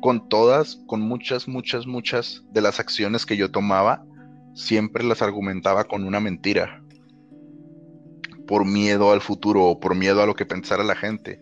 [0.00, 4.04] con todas, con muchas, muchas, muchas de las acciones que yo tomaba,
[4.54, 6.82] siempre las argumentaba con una mentira.
[8.46, 11.40] Por miedo al futuro o por miedo a lo que pensara la gente.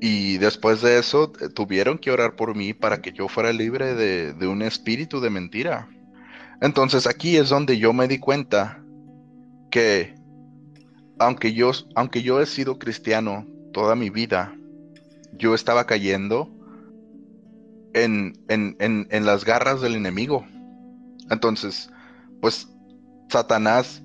[0.00, 3.94] Y después de eso eh, tuvieron que orar por mí para que yo fuera libre
[3.94, 5.88] de, un espíritu de mentira.
[6.60, 8.82] Entonces aquí es donde yo me di cuenta
[9.70, 10.14] que
[11.18, 14.54] aunque yo, aunque yo he sido cristiano toda mi vida,
[15.32, 16.50] yo estaba cayendo
[17.94, 20.46] en, en las garras del enemigo.
[21.30, 21.90] Entonces,
[22.40, 22.68] pues
[23.28, 24.02] Satanás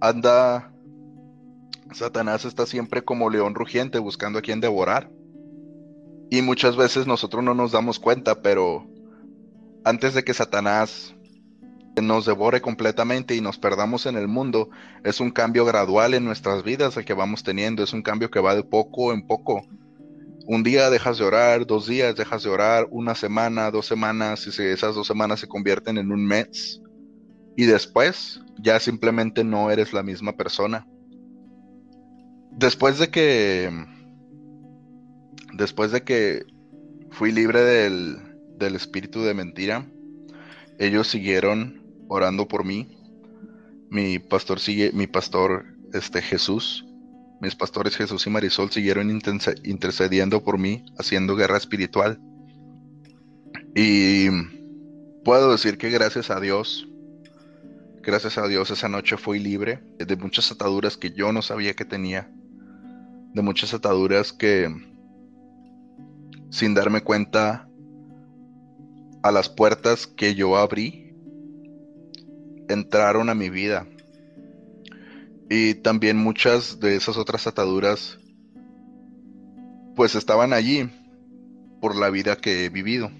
[0.00, 0.72] anda,
[1.92, 5.10] Satanás está siempre como león rugiente buscando a quien devorar.
[6.30, 8.86] Y muchas veces nosotros no nos damos cuenta, pero
[9.84, 11.14] antes de que Satanás
[12.00, 14.70] nos devore completamente y nos perdamos en el mundo,
[15.04, 18.40] es un cambio gradual en nuestras vidas el que vamos teniendo, es un cambio que
[18.40, 19.66] va de poco en poco
[20.46, 24.62] un día dejas de orar, dos días dejas de orar, una semana, dos semanas, y
[24.62, 26.80] esas dos semanas se convierten en un mes.
[27.56, 30.86] Y después ya simplemente no eres la misma persona.
[32.50, 33.70] Después de que.
[35.54, 36.44] Después de que
[37.10, 38.16] fui libre del,
[38.58, 39.86] del espíritu de mentira,
[40.78, 42.88] ellos siguieron orando por mí.
[43.90, 46.86] Mi pastor sigue, mi pastor, este Jesús,
[47.42, 52.20] mis pastores Jesús y Marisol siguieron intercediendo por mí, haciendo guerra espiritual.
[53.74, 54.28] Y
[55.24, 56.88] puedo decir que gracias a Dios,
[58.00, 61.84] gracias a Dios esa noche fui libre de muchas ataduras que yo no sabía que
[61.84, 62.30] tenía,
[63.34, 64.72] de muchas ataduras que
[66.48, 67.68] sin darme cuenta
[69.24, 71.12] a las puertas que yo abrí
[72.68, 73.88] entraron a mi vida
[75.54, 78.18] y también muchas de esas otras ataduras
[79.94, 80.88] pues estaban allí
[81.78, 83.10] por la vida que he vivido.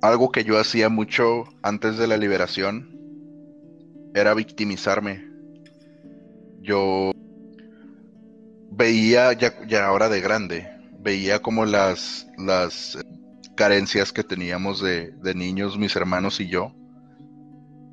[0.00, 2.96] Algo que yo hacía mucho antes de la liberación
[4.14, 5.24] era victimizarme.
[6.62, 7.10] Yo
[8.70, 10.68] veía ya, ahora de grande,
[11.00, 12.96] veía como las, las
[13.56, 16.72] carencias que teníamos de, de niños, mis hermanos y yo.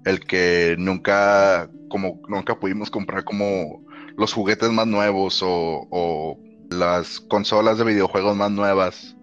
[0.06, 3.86] El que nunca como nunca pudimos comprar como
[4.18, 6.40] los juguetes más nuevos o,
[6.72, 9.16] las consolas de videojuegos más nuevas.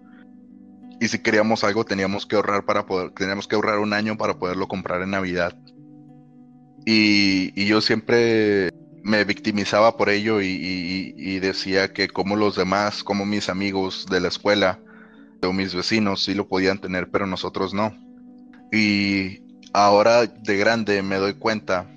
[1.01, 4.39] Y si queríamos algo teníamos que ahorrar para poder, teníamos que ahorrar un año para
[4.39, 5.53] poderlo comprar en Navidad.
[6.85, 8.69] Y, yo siempre
[9.03, 14.21] me victimizaba por ello y, y, decía que como los demás, como mis amigos de
[14.21, 14.79] la escuela
[15.43, 17.93] o mis vecinos sí lo podían tener, pero nosotros no.
[18.71, 19.41] Y
[19.73, 21.89] ahora de grande me doy cuenta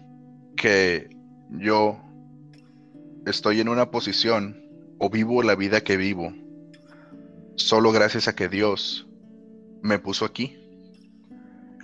[0.57, 1.09] que
[1.51, 1.99] yo
[3.27, 4.63] estoy en una posición
[4.99, 6.33] o vivo la vida que vivo
[7.57, 9.07] solo gracias a que Dios
[9.83, 10.59] me puso aquí.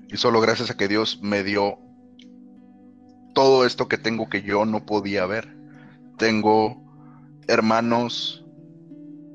[0.09, 1.79] Y solo gracias a que Dios me dio
[3.35, 5.57] todo esto que tengo que yo no podía ver.
[6.19, 6.83] Tengo
[7.47, 8.41] hermanos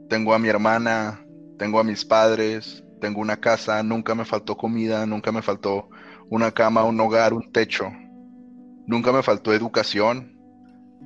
[0.10, 1.19] tengo a mi hermana,
[1.58, 5.89] tengo a mis padres, tengo una casa, nunca me faltó comida, nunca me faltó
[6.30, 7.91] una cama, un hogar, un techo,
[8.88, 10.39] nunca me faltó educación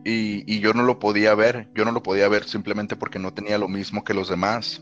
[0.05, 3.33] y, y yo no lo podía ver, yo no lo podía ver simplemente porque no
[3.33, 4.81] tenía lo mismo que los demás.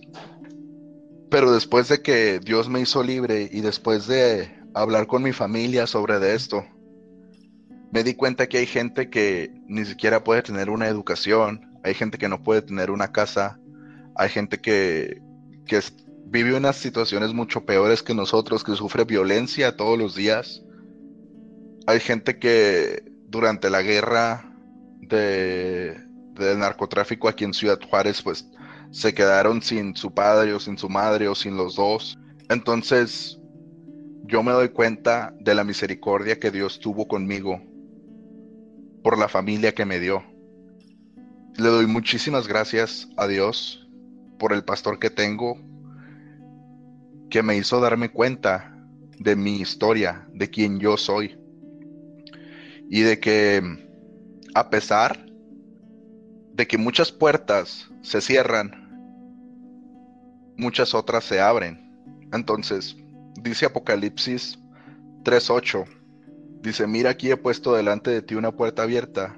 [1.30, 5.88] Pero después de que Dios me hizo libre y después de hablar con mi familia
[5.88, 6.66] sobre de esto,
[7.92, 12.18] me di cuenta que hay gente que ni siquiera puede tener una educación, hay gente
[12.18, 13.60] que no puede tener una casa,
[14.16, 15.22] hay gente que,
[15.66, 15.82] que
[16.26, 20.64] vive unas situaciones mucho peores que nosotros, que sufre violencia todos los días.
[21.88, 24.54] Hay gente que durante la guerra
[25.00, 25.98] de,
[26.34, 28.46] del narcotráfico aquí en Ciudad Juárez, pues
[28.92, 32.20] se quedaron sin su padre o sin su madre o sin los dos.
[32.50, 33.40] Entonces,
[34.26, 37.62] yo me doy cuenta de la misericordia que Dios tuvo conmigo
[39.02, 40.26] por la familia que me dio.
[41.56, 43.88] Le doy muchísimas gracias a Dios
[44.38, 45.58] por el pastor que tengo,
[47.30, 48.78] que me hizo darme cuenta
[49.20, 51.47] de mi historia, de quién yo soy.
[52.90, 53.62] Y de que
[54.54, 55.26] a pesar
[56.54, 58.88] de que muchas puertas se cierran,
[60.58, 61.96] muchas otras se abren.
[62.34, 62.98] Entonces,
[63.42, 64.58] dice Apocalipsis
[65.24, 65.86] 3.8,
[66.62, 69.36] dice, mira aquí he puesto delante de ti una puerta abierta,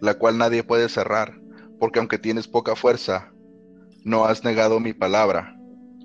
[0.00, 1.40] la cual nadie puede cerrar,
[1.80, 3.32] porque aunque tienes poca fuerza,
[4.04, 5.56] no has negado mi palabra,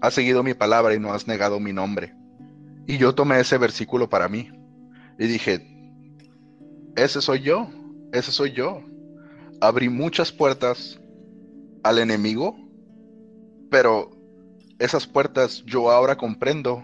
[0.02, 2.16] has seguido mi palabra y no has negado mi nombre.
[2.88, 4.50] Y yo tomé ese versículo para mí
[5.20, 5.77] y dije,
[6.98, 7.70] ese soy yo,
[8.12, 8.82] ese soy yo
[9.62, 11.00] abrí muchas puertas
[11.84, 12.58] al enemigo,
[13.70, 14.12] pero
[14.80, 16.84] esas puertas yo ahora comprendo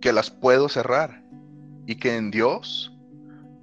[0.00, 1.22] que las puedo cerrar
[1.86, 2.92] y que en Dios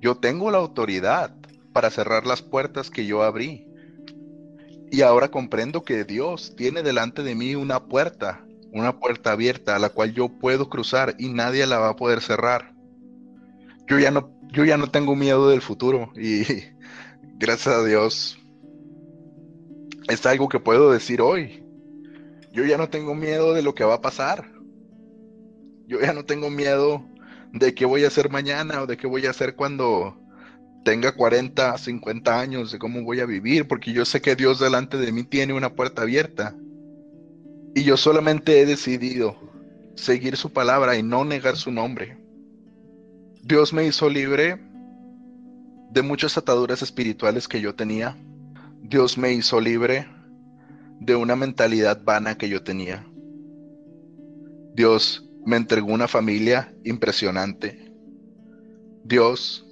[0.01, 1.35] yo tengo la autoridad
[1.71, 3.67] para cerrar las puertas que yo abrí.
[4.91, 9.79] Y ahora comprendo que Dios tiene delante de mí una puerta, una puerta abierta a
[9.79, 12.73] la cual yo puedo cruzar y nadie la va a poder cerrar.
[13.87, 16.43] Yo ya no, yo ya no tengo miedo del futuro y
[17.39, 18.39] gracias a Dios,
[20.07, 21.63] es algo que puedo decir hoy.
[22.51, 24.51] Yo ya no tengo miedo de lo que va a pasar.
[25.87, 27.03] Yo ya no tengo miedo
[27.51, 30.19] de qué voy a hacer mañana o de qué voy a hacer cuando
[30.85, 34.97] tenga 40, 50 años, de cómo voy a vivir, porque yo sé que Dios delante
[34.97, 36.55] de mí tiene una puerta abierta.
[37.73, 39.35] Y yo solamente he decidido
[39.95, 42.22] seguir su palabra y no negar su nombre.
[43.45, 44.57] Dios me hizo libre
[45.91, 48.15] de muchas ataduras espirituales que yo tenía.
[48.81, 50.07] Dios me hizo libre
[51.01, 53.05] de una mentalidad vana que yo tenía.
[54.73, 57.93] Dios me entregó una familia impresionante.
[59.03, 59.67] Dios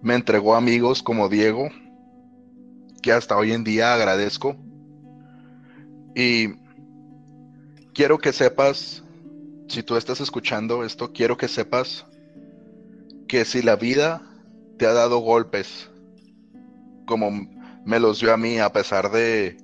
[0.00, 1.70] me entregó amigos como Diego,
[3.02, 4.56] que hasta hoy en día agradezco.
[6.14, 6.50] Y
[7.92, 9.02] quiero que sepas,
[9.66, 12.07] si tú estás escuchando esto, quiero que sepas
[13.28, 14.22] que si la vida
[14.78, 15.90] te ha dado golpes,
[17.06, 17.30] como
[17.84, 19.56] me los dio a mí, a pesar de,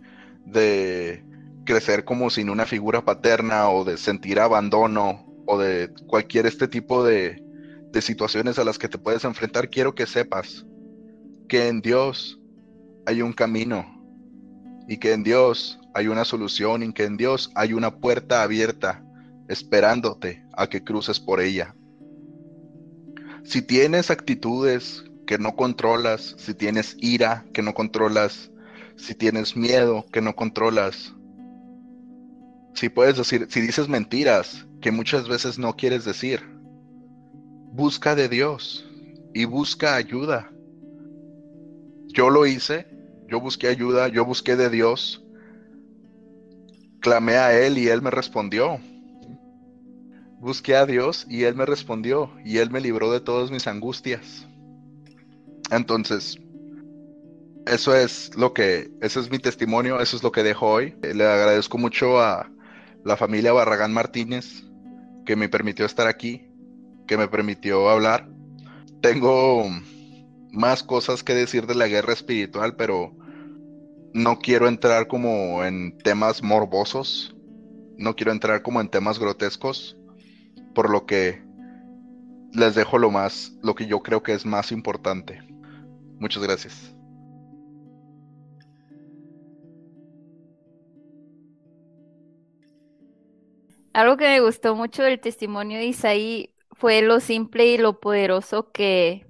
[0.44, 1.24] de
[1.64, 7.05] crecer como sin una figura paterna o de sentir abandono o de cualquier este tipo
[7.05, 7.42] de,
[7.90, 10.66] de situaciones a las que te puedes enfrentar, quiero que sepas
[11.48, 12.40] que en Dios
[13.07, 13.87] hay un camino
[14.88, 19.03] y que en Dios hay una solución y que en Dios hay una puerta abierta
[19.48, 21.74] esperándote a que cruces por ella.
[23.45, 28.51] Si tienes actitudes que no controlas, si tienes ira que no controlas,
[28.97, 31.13] si tienes miedo que no controlas,
[32.73, 36.43] si puedes decir, si dices mentiras que muchas veces no quieres decir,
[37.73, 38.87] busca de Dios
[39.35, 40.51] y busca ayuda.
[42.09, 42.87] Yo lo hice,
[43.29, 45.23] yo busqué ayuda, yo busqué de Dios,
[47.01, 48.81] clamé a Él y Él me respondió
[50.45, 54.47] busqué a Dios y Él me respondió y Él me libró de todas mis angustias.
[55.71, 56.39] Entonces,
[57.67, 60.97] eso es lo que, ese es mi testimonio, eso es lo que dejo hoy.
[61.03, 62.51] Le agradezco mucho a
[63.05, 64.65] la familia Barragán Martínez
[65.25, 66.47] que me permitió estar aquí,
[67.09, 68.29] que me permitió hablar.
[69.01, 69.65] Tengo
[70.53, 73.17] más cosas que decir de la guerra espiritual, pero
[74.13, 77.35] no quiero entrar como en temas morbosos,
[77.97, 79.97] no quiero entrar como en temas grotescos
[80.75, 81.42] por lo que
[82.52, 85.40] les dejo lo más, lo que yo creo que es más importante.
[86.18, 86.94] Muchas gracias.
[93.92, 98.72] Algo que me gustó mucho del testimonio de Isaí fue lo simple y lo poderoso
[98.72, 99.27] que,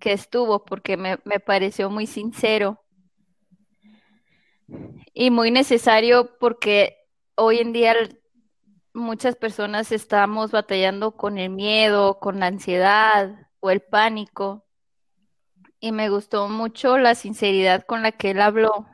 [0.00, 2.80] que estuvo, porque me, me pareció muy sincero.
[5.14, 6.96] y muy necesario porque
[7.36, 7.94] hoy en día
[8.96, 14.64] muchas personas estamos batallando con el miedo, con la ansiedad o el pánico.
[15.78, 18.86] Y me gustó mucho la sinceridad con la que él habló.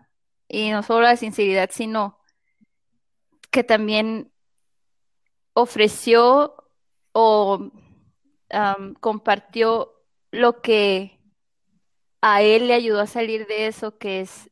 [0.48, 2.18] Y no solo la sinceridad, sino
[3.50, 4.32] que también
[5.55, 6.55] ofreció
[7.12, 7.70] o
[9.00, 9.92] compartió
[10.30, 11.20] lo que
[12.20, 14.50] a él le ayudó a salir de eso, que es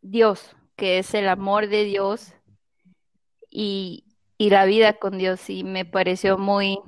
[0.00, 2.34] Dios, que es el amor de Dios
[3.50, 4.09] y,
[4.40, 5.50] y la vida con Dios.
[5.50, 6.78] Y me pareció muy,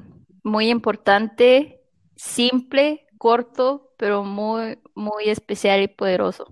[0.42, 1.82] muy importante,
[2.16, 6.46] simple, corto, pero muy, muy especial y poderoso.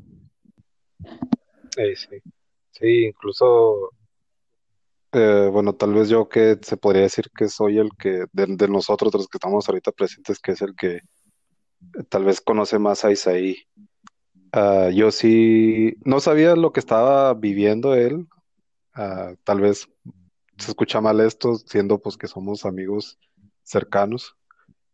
[1.74, 2.16] Sí, sí.
[2.72, 3.92] Sí, incluso
[5.12, 9.10] eh, bueno, tal vez yo que se podría decir que soy el que, de, nosotros,
[9.10, 11.02] de los que estamos ahorita presentes, que es el que eh,
[12.10, 13.56] tal vez conoce más a Isaí.
[14.52, 18.26] Ah, yo sí, no sabía lo que estaba viviendo él.
[18.92, 19.88] Ah, tal vez
[20.60, 23.18] se escucha mal esto, siendo pues que somos amigos
[23.62, 24.36] cercanos.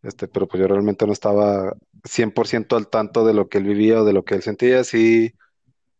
[0.02, 4.02] Este, pero pues yo realmente no estaba 100% al tanto de lo que él vivía
[4.02, 4.84] o de lo que él sentía.
[4.84, 5.34] Sí,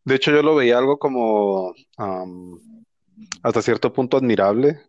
[0.05, 1.75] de hecho yo lo veía algo como
[3.43, 4.81] hasta cierto punto admirable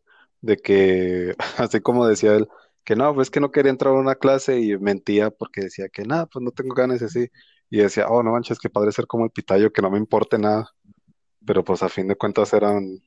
[0.41, 2.47] de que, así como decía él,
[2.83, 6.03] que no, pues que no quería entrar a una clase y mentía porque decía que
[6.03, 7.29] nada, pues no tengo ganas así.
[7.69, 10.37] Y decía, oh, no manches, que padre ser como el pitayo, que no me importe
[10.37, 10.71] nada.
[11.45, 13.01] Pero pues a fin de cuentas eran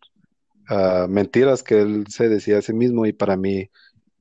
[0.71, 3.71] ah, mentiras que él se decía a sí mismo y para mí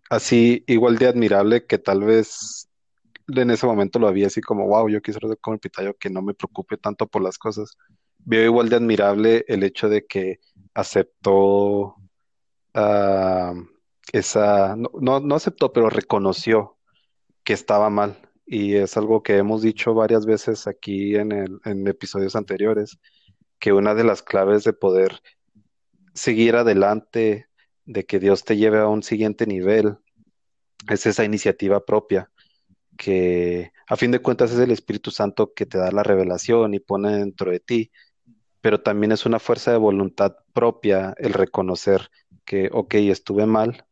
[0.09, 2.69] así igual de admirable que tal vez
[3.37, 6.09] en ese momento lo había así como, wow, yo quisiera ser como el pitayo, que
[6.09, 7.77] no me preocupe tanto por las cosas.
[8.17, 10.39] Veo igual de admirable el hecho de que
[10.73, 11.95] aceptó
[12.73, 13.53] ah,
[14.11, 16.77] esa, no, no, aceptó, pero reconoció
[17.43, 18.17] que estaba mal.
[18.45, 22.99] Y es algo que hemos dicho varias veces aquí en, en episodios anteriores,
[23.59, 25.21] que una de las claves de poder
[26.19, 27.47] seguir adelante,
[27.85, 29.97] de que Dios te lleve a un siguiente nivel,
[30.89, 32.31] es esa iniciativa propia,
[32.97, 36.79] que a fin de cuentas es el Espíritu Santo que te da la revelación y
[36.79, 37.91] pone dentro de ti
[38.61, 42.09] pero también es una fuerza de voluntad propia el reconocer
[42.45, 43.85] que, ok, estuve mal,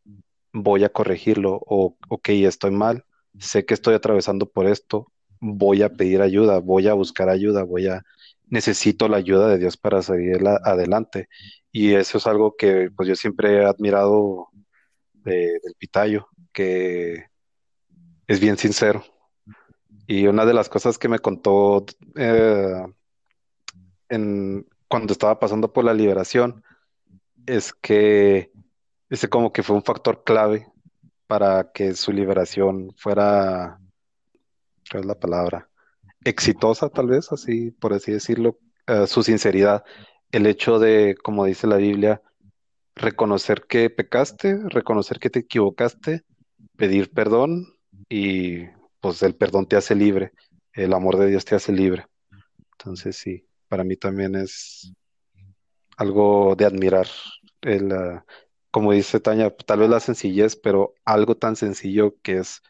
[0.52, 3.04] voy a corregirlo, o ok, estoy mal,
[3.38, 7.86] sé que estoy atravesando por esto, voy a pedir ayuda, voy a buscar ayuda, voy
[7.86, 8.04] a,
[8.50, 11.28] necesito la ayuda de Dios para seguir adelante.
[11.72, 14.48] Y eso es algo que pues yo siempre he admirado
[15.14, 17.26] del Pitayo, que
[18.26, 19.04] es bien sincero.
[20.06, 21.84] Y una de las cosas que me contó
[22.16, 22.86] eh,
[24.08, 26.64] en, cuando estaba pasando por la liberación
[27.46, 28.50] es que
[29.10, 30.66] ese como que fue un factor clave
[31.26, 33.78] para que su liberación fuera,
[34.84, 35.68] ¿qué es la palabra?
[36.24, 38.58] Exitosa, tal vez, así, por así decirlo,
[39.06, 39.84] su sinceridad,
[40.32, 42.22] el hecho de, como dice la Biblia,
[42.94, 46.22] reconocer que pecaste, reconocer que te equivocaste,
[46.76, 47.66] pedir perdón
[48.08, 48.66] y
[49.00, 50.32] pues el perdón te hace libre,
[50.72, 52.06] el amor de Dios te hace libre.
[52.72, 54.92] Entonces sí, para mí también es
[55.96, 57.06] algo de admirar.
[57.60, 58.24] El, ah,
[58.70, 62.62] como dice Tania, tal vez la sencillez, pero algo tan sencillo que es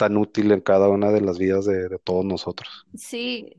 [0.00, 2.86] tan útil en cada una de las vidas de, todos nosotros.
[2.94, 3.52] Sí,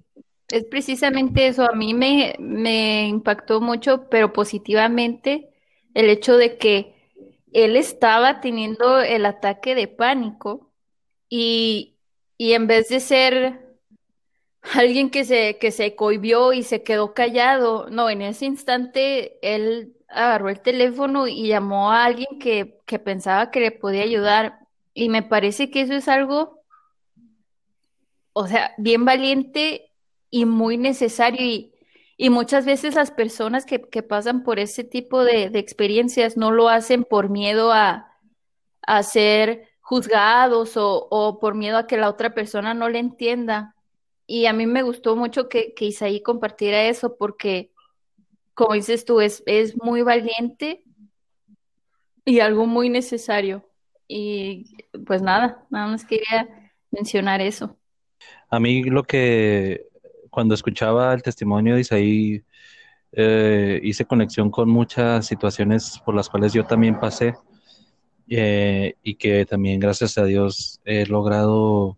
[0.47, 1.69] es precisamente eso.
[1.69, 5.51] A mí me, me impactó mucho, pero positivamente,
[5.93, 6.95] el hecho de que
[7.53, 10.71] él estaba teniendo el ataque de pánico
[11.29, 11.99] y,
[12.39, 13.77] y en vez de ser
[14.63, 17.87] alguien que se, que se cohibió y se quedó callado.
[17.91, 23.51] No, en ese instante él agarró el teléfono y llamó a alguien que, que pensaba
[23.51, 24.61] que le podía ayudar.
[24.93, 26.63] Y me parece que eso es algo,
[28.33, 29.91] o sea, bien valiente
[30.29, 31.41] y muy necesario.
[31.45, 31.73] Y,
[32.17, 36.51] y muchas veces las personas que, que pasan por ese tipo de, de, experiencias no
[36.51, 38.11] lo hacen por miedo a,
[38.83, 43.75] a ser juzgados o, o por miedo a que la otra persona no le entienda.
[44.27, 47.73] Y a mí me gustó mucho que, que Isaí compartiera eso porque,
[48.53, 50.83] como dices tú, es, es muy valiente
[52.23, 53.70] y algo muy necesario.
[54.14, 54.66] Y
[55.05, 57.78] pues nada, nada más quería mencionar eso.
[58.49, 59.88] A mí lo que
[60.30, 62.43] cuando escuchaba el testimonio de Isaí,
[63.14, 67.36] eh, hice conexión con muchas situaciones por las cuales yo también pasé
[68.28, 71.97] eh, y que también gracias a Dios he logrado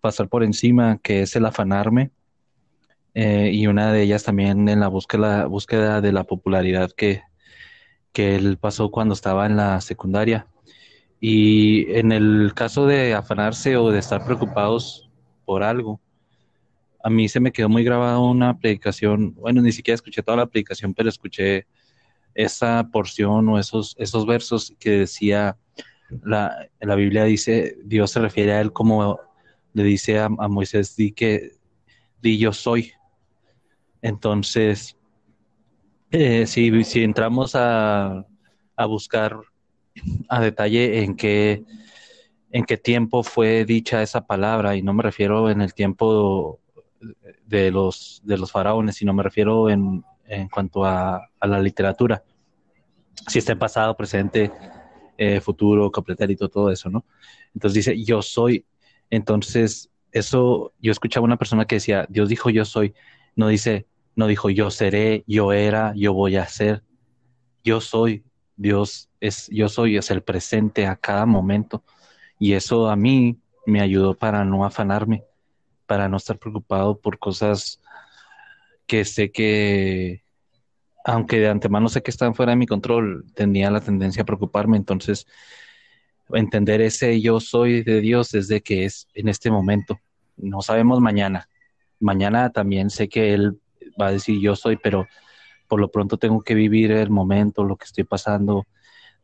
[0.00, 2.10] pasar por encima, que es el afanarme,
[3.12, 7.22] eh, y una de ellas también en la búsqueda, búsqueda de la popularidad que,
[8.12, 10.46] que él pasó cuando estaba en la secundaria.
[11.20, 15.10] Y en el caso de afanarse o de estar preocupados
[15.44, 16.00] por algo,
[17.02, 20.46] a mí se me quedó muy grabada una predicación, bueno, ni siquiera escuché toda la
[20.46, 21.66] predicación, pero escuché
[22.34, 25.56] esa porción o esos, esos versos que decía,
[26.22, 29.18] la, la Biblia dice, Dios se refiere a él como
[29.72, 31.52] le dice a, Moisés, di que,
[32.20, 32.92] di yo soy.
[34.02, 34.96] Entonces,
[36.10, 38.26] eh, si, si entramos a,
[38.76, 39.40] a buscar
[40.28, 41.64] a detalle en qué,
[42.50, 46.60] en qué tiempo fue dicha esa palabra, y no me refiero en el tiempo
[47.46, 52.22] de los, de los faraones, sino me refiero en, en cuanto a, la literatura.
[53.26, 54.52] Si está en pasado, presente,
[55.16, 57.04] eh, futuro, completérito, todo eso, ¿no?
[57.54, 58.64] Entonces dice, yo soy.
[59.10, 62.94] Entonces, eso, yo escuchaba una persona que decía, Dios dijo yo soy,
[63.34, 66.82] no dice, no dijo yo seré, yo era, yo voy a ser,
[67.64, 68.24] yo soy,
[68.56, 71.82] Dios es, yo soy, es el presente a cada momento.
[72.38, 75.24] Y eso a mí me ayudó para no afanarme,
[75.86, 77.80] para no estar preocupado por cosas
[78.86, 80.22] que sé que,
[81.04, 84.76] aunque de antemano sé que están fuera de mi control, tenía la tendencia a preocuparme.
[84.76, 85.26] Entonces,
[86.30, 90.00] entender ese yo soy de Dios desde que es en este momento.
[90.36, 91.48] No sabemos mañana.
[92.00, 93.60] Mañana también sé que Él
[94.00, 95.06] va a decir yo soy, pero
[95.68, 98.66] por lo pronto tengo que vivir el momento, lo que estoy pasando.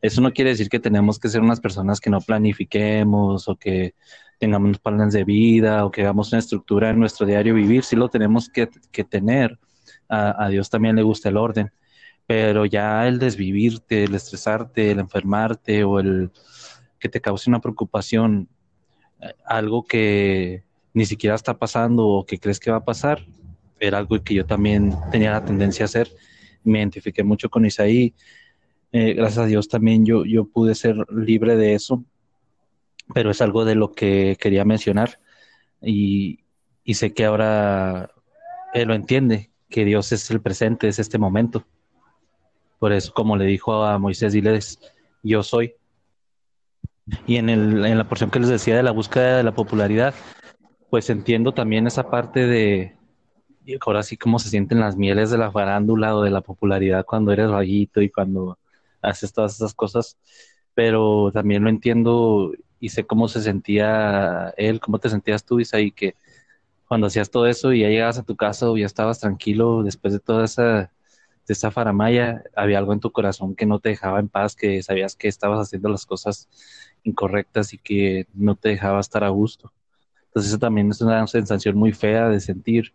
[0.01, 3.95] Eso no quiere decir que tenemos que ser unas personas que no planifiquemos o que
[4.39, 7.83] tengamos planes de vida o que hagamos una estructura en nuestro diario vivir.
[7.83, 8.67] Sí lo tenemos que,
[9.03, 9.57] tener.
[10.07, 11.71] A, a, Dios también le gusta el orden.
[12.27, 16.31] Pero ya el desvivirte, el estresarte, el enfermarte o el
[16.99, 18.49] que te cause una preocupación,
[19.21, 23.25] eh, algo que ni siquiera está pasando o que crees que va a pasar,
[23.79, 26.09] era algo que yo también tenía la tendencia a hacer
[26.65, 28.13] me identifiqué mucho con Isaí.
[28.97, 32.05] Eh, gracias a Dios también yo, yo pude ser libre de eso,
[33.13, 35.19] pero es algo de lo que quería mencionar
[35.81, 36.45] y,
[36.85, 38.09] y sé que ahora
[38.73, 41.65] él lo entiende, que Dios es el presente, es este momento.
[42.79, 44.79] Por eso, como le dijo a Moisés, diles,
[45.23, 45.73] yo soy.
[47.27, 50.15] Y en, el, en la porción que les decía de la búsqueda de la popularidad,
[50.89, 52.95] pues entiendo también esa parte de,
[53.85, 57.33] ahora sí cómo se sienten las mieles de la farándula o de la popularidad cuando
[57.33, 58.57] eres rayito y cuando
[59.05, 60.17] haces todas esas cosas,
[60.73, 65.91] pero también lo entiendo y sé cómo se sentía él, cómo te sentías tú, Isaí,
[65.91, 66.15] que
[66.87, 70.13] cuando hacías todo eso y ya llegabas a tu casa o ya estabas tranquilo después
[70.13, 70.91] de toda esa,
[71.47, 74.81] de esa faramaya, había algo en tu corazón que no te dejaba en paz, que
[74.83, 76.49] sabías que estabas haciendo las cosas
[77.03, 79.71] incorrectas y que no te dejaba estar a gusto.
[80.27, 82.93] Entonces eso también es una sensación muy fea de sentir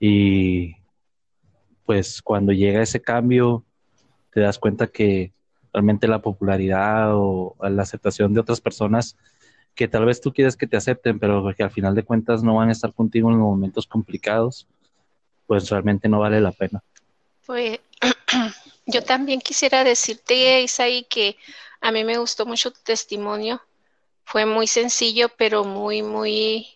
[0.00, 0.76] y
[1.84, 3.64] pues cuando llega ese cambio,
[4.36, 5.32] te das cuenta que
[5.72, 9.16] realmente la popularidad o la aceptación de otras personas
[9.74, 12.56] que tal vez tú quieres que te acepten, pero que al final de cuentas no
[12.56, 14.66] van a estar contigo en los momentos complicados,
[15.46, 16.84] pues realmente no vale la pena.
[17.46, 17.80] Pues
[18.86, 21.38] yo también quisiera decirte, Isaí, que
[21.80, 23.62] a mí me gustó mucho tu testimonio.
[24.24, 26.66] Fue muy sencillo, pero muy, muy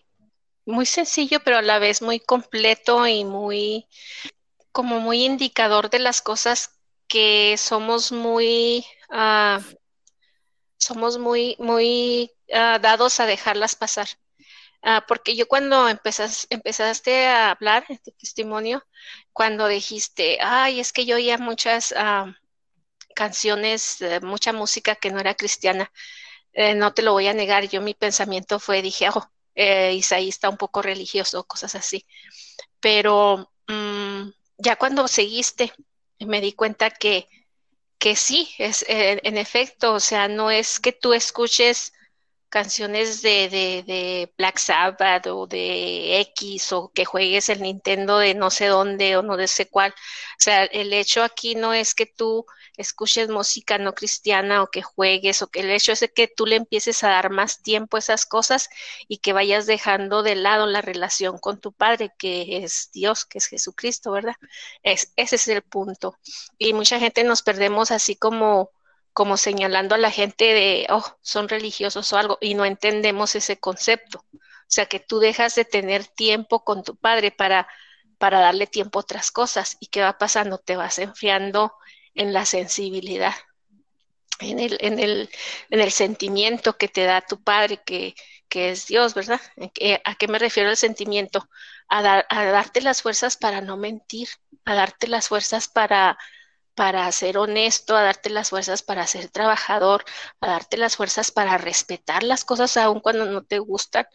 [0.65, 3.85] muy sencillo, pero a la vez muy completo y muy,
[4.71, 6.80] como muy indicador de las cosas
[7.11, 9.61] que somos muy, uh,
[10.77, 14.07] somos muy, muy uh, dados a dejarlas pasar.
[14.81, 18.81] Uh, porque yo cuando empezas, empezaste a hablar en tu testimonio,
[19.33, 21.93] cuando dijiste, ay, es que yo oía muchas
[23.13, 25.91] canciones, mucha música que no era cristiana,
[26.53, 30.29] eh, no te lo voy a negar, yo mi pensamiento fue, dije, oh, eh, Isaí
[30.29, 32.05] está un poco religioso, cosas así.
[32.79, 35.73] Pero mm, ya cuando seguiste,
[36.25, 37.29] me di cuenta que,
[37.97, 41.93] que sí, es en efecto, o sea, no es que tú escuches
[42.51, 48.35] canciones de, de, de, Black Sabbath o de X o que juegues el Nintendo de
[48.35, 49.91] no sé dónde o no sé cuál.
[49.91, 52.45] O sea, el hecho aquí no es que tú
[52.81, 56.57] escuches música no cristiana o que juegues o que el hecho es que tú le
[56.57, 58.69] empieces a dar más tiempo a esas cosas
[59.07, 63.37] y que vayas dejando de lado la relación con tu Padre, que es Dios, que
[63.39, 64.35] es Jesucristo, ¿verdad?
[64.83, 66.17] Es, ese es el punto.
[66.57, 68.71] Y mucha gente nos perdemos así como
[69.13, 73.59] como señalando a la gente de, oh, son religiosos o algo, y no entendemos ese
[73.59, 74.25] concepto.
[74.33, 77.67] O sea, que tú dejas de tener tiempo con tu padre para,
[78.17, 79.77] para darle tiempo a otras cosas.
[79.81, 80.59] ¿Y qué va pasando?
[80.59, 81.73] Te vas enfriando
[82.15, 83.33] en la sensibilidad,
[84.39, 85.29] en el, en el,
[85.69, 88.15] en el sentimiento que te da tu padre, que,
[88.49, 89.41] que es Dios, ¿verdad?
[90.03, 91.47] ¿A qué me refiero al sentimiento?
[91.87, 94.29] A, dar, a darte las fuerzas para no mentir,
[94.65, 96.17] a darte las fuerzas para
[96.75, 100.05] para ser honesto, a darte las fuerzas para ser trabajador,
[100.39, 104.07] a darte las fuerzas para respetar las cosas aun cuando no te gustan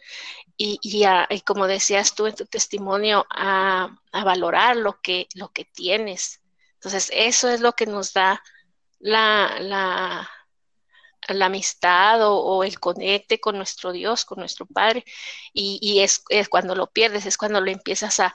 [0.57, 6.41] y, y, como decías tú en tu testimonio, a, valorar lo que, lo que tienes.
[6.77, 8.41] Entonces, eso es lo que nos da
[8.99, 10.29] la, la,
[11.33, 15.03] la amistad o, el conecte con nuestro Dios, con nuestro Padre.
[15.53, 18.33] Y, es, cuando lo pierdes, es cuando lo empiezas a,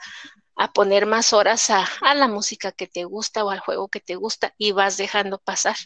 [0.75, 4.55] poner más horas a, la música que te gusta o al juego que te gusta
[4.59, 5.77] y vas dejando pasar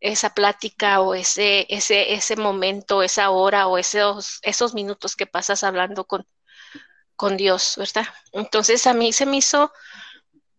[0.00, 5.64] esa plática o ese, ese, ese momento, esa hora o esos, esos minutos que pasas
[5.64, 6.26] hablando con,
[7.16, 8.06] con Dios, ¿verdad?
[8.32, 9.72] Entonces a mí se me hizo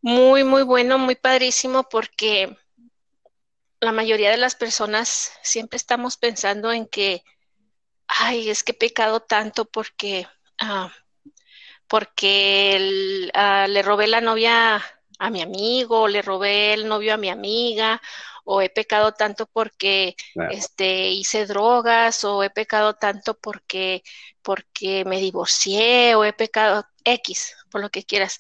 [0.02, 2.56] muy, muy bueno, muy padrísimo porque
[3.80, 7.24] la mayoría de las personas siempre estamos pensando en que,
[8.08, 10.28] ay, es que he pecado tanto porque,
[10.60, 10.92] ah,
[11.88, 14.84] porque ah, le robé la novia
[15.20, 18.02] a mi amigo, le robé el novio a mi amiga,
[18.50, 20.16] o he pecado tanto porque
[20.52, 24.04] este, hice drogas, o he pecado tanto porque,
[24.42, 28.40] porque me divorcié, o he pecado X, por lo que quieras,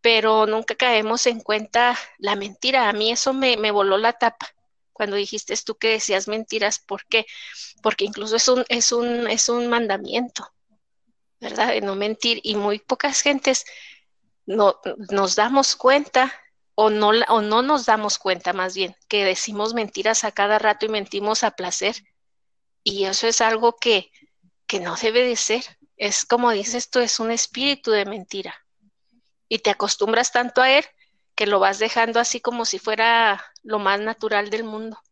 [0.00, 2.88] pero nunca caemos en cuenta la mentira.
[2.88, 4.48] A mí eso me, me voló la tapa
[4.92, 7.26] cuando dijiste tú que decías mentiras, ¿por qué?
[7.82, 10.48] Porque incluso es un, es un, es un mandamiento,
[11.40, 11.68] ¿verdad?
[11.68, 13.64] De no mentir y muy pocas gentes
[14.46, 14.80] no,
[15.10, 16.32] nos damos cuenta
[16.80, 20.86] o no, o no nos damos cuenta más bien que decimos mentiras a cada rato
[20.86, 22.04] y mentimos a placer.
[22.84, 24.12] Y eso es algo que,
[24.68, 25.64] que no debe de ser.
[25.96, 28.54] Es como dices tú, es un espíritu de mentira.
[29.48, 30.84] Y te acostumbras tanto a él
[31.34, 35.02] que lo vas dejando así como si fuera lo más natural del mundo.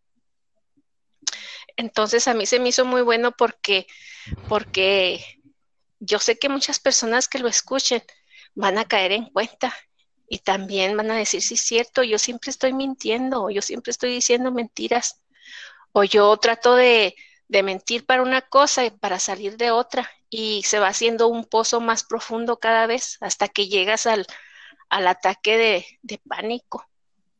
[1.76, 3.88] Entonces a mí se me hizo muy bueno porque,
[4.48, 5.42] porque
[5.98, 8.04] yo sé que muchas personas que lo escuchen
[8.54, 9.74] van a caer en cuenta
[10.28, 13.90] y también van a decir, sí es cierto, yo siempre estoy mintiendo, o yo siempre
[13.90, 15.22] estoy diciendo mentiras,
[15.92, 17.16] o yo trato de,
[17.48, 21.44] de mentir para una cosa y para salir de otra, y se va haciendo un
[21.44, 24.26] pozo más profundo cada vez hasta que llegas al,
[24.88, 26.86] al ataque de, pánico.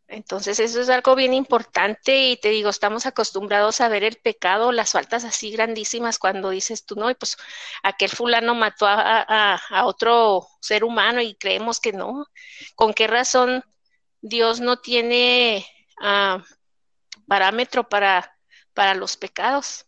[0.09, 4.71] Entonces eso es algo bien importante y te digo, estamos acostumbrados a ver el pecado,
[4.71, 7.37] las faltas así grandísimas cuando dices tú, no, y pues
[7.83, 12.27] aquel fulano mató a, otro ser humano y creemos que no.
[12.77, 13.65] ¿Con qué razón
[14.21, 15.67] Dios no tiene
[16.01, 16.45] ah,
[17.27, 18.39] parámetro para,
[18.75, 19.87] para los pecados?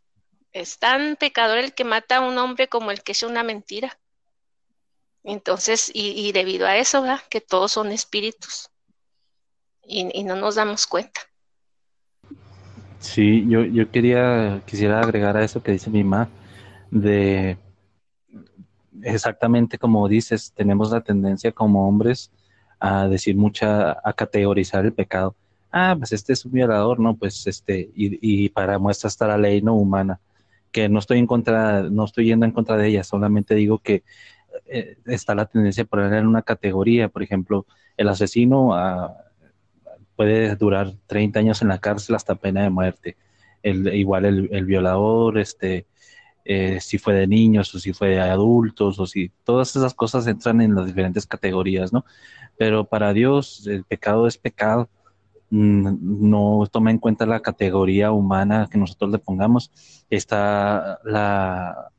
[0.52, 3.98] Es tan pecador el que mata a un hombre como el que es una mentira.
[5.22, 7.22] Entonces, y, debido a eso, ¿verdad?
[7.30, 8.70] Que todos son espíritus
[9.88, 11.20] y, no nos damos cuenta.
[13.00, 16.28] Sí, yo, yo quería, quisiera agregar a eso que dice mi mamá,
[16.90, 17.56] de
[19.02, 22.30] exactamente como dices, tenemos la tendencia como hombres
[22.80, 25.34] a decir mucha, a categorizar el pecado.
[25.70, 27.16] Ah, pues este es un violador, ¿no?
[27.16, 30.20] Pues este, y, para muestra está la ley no humana,
[30.72, 34.02] que no estoy en contra, no estoy yendo en contra de ella, solamente digo que
[34.66, 37.66] eh, está la tendencia por poner en una categoría, por ejemplo,
[37.96, 39.14] el asesino ah,
[40.18, 43.16] puede durar 30 años en la cárcel hasta pena de muerte.
[43.62, 45.86] El, igual el, violador, este,
[46.44, 50.26] eh, si fue de niños o si fue de adultos o si todas esas cosas
[50.26, 52.04] entran en las diferentes categorías, ¿no?
[52.56, 54.88] Pero para Dios el pecado es pecado,
[55.50, 59.70] mm, no toma en cuenta la categoría humana que nosotros le pongamos.
[60.10, 61.92] Está la,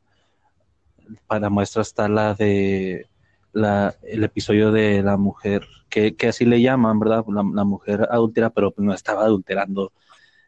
[1.25, 3.07] para muestra está la de
[3.53, 7.25] la, el episodio de la mujer, que, así le llaman, ¿verdad?
[7.27, 9.91] La, mujer adúltera, pero no estaba adulterando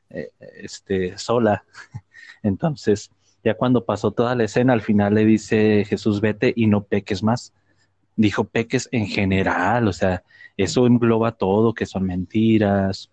[0.10, 1.66] eh, este, sola.
[2.44, 3.12] Entonces,
[3.44, 7.24] ya cuando pasó toda la escena, al final le dice Jesús, vete y no peques
[7.24, 7.54] más.
[8.16, 10.24] Dijo peques en general, o sea,
[10.58, 13.10] eso engloba todo, que son mentiras,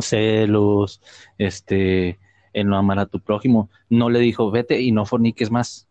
[0.00, 1.02] celos,
[1.38, 2.18] este,
[2.52, 3.70] el no amar a tu prójimo.
[3.90, 5.88] No le dijo, vete y no forniques más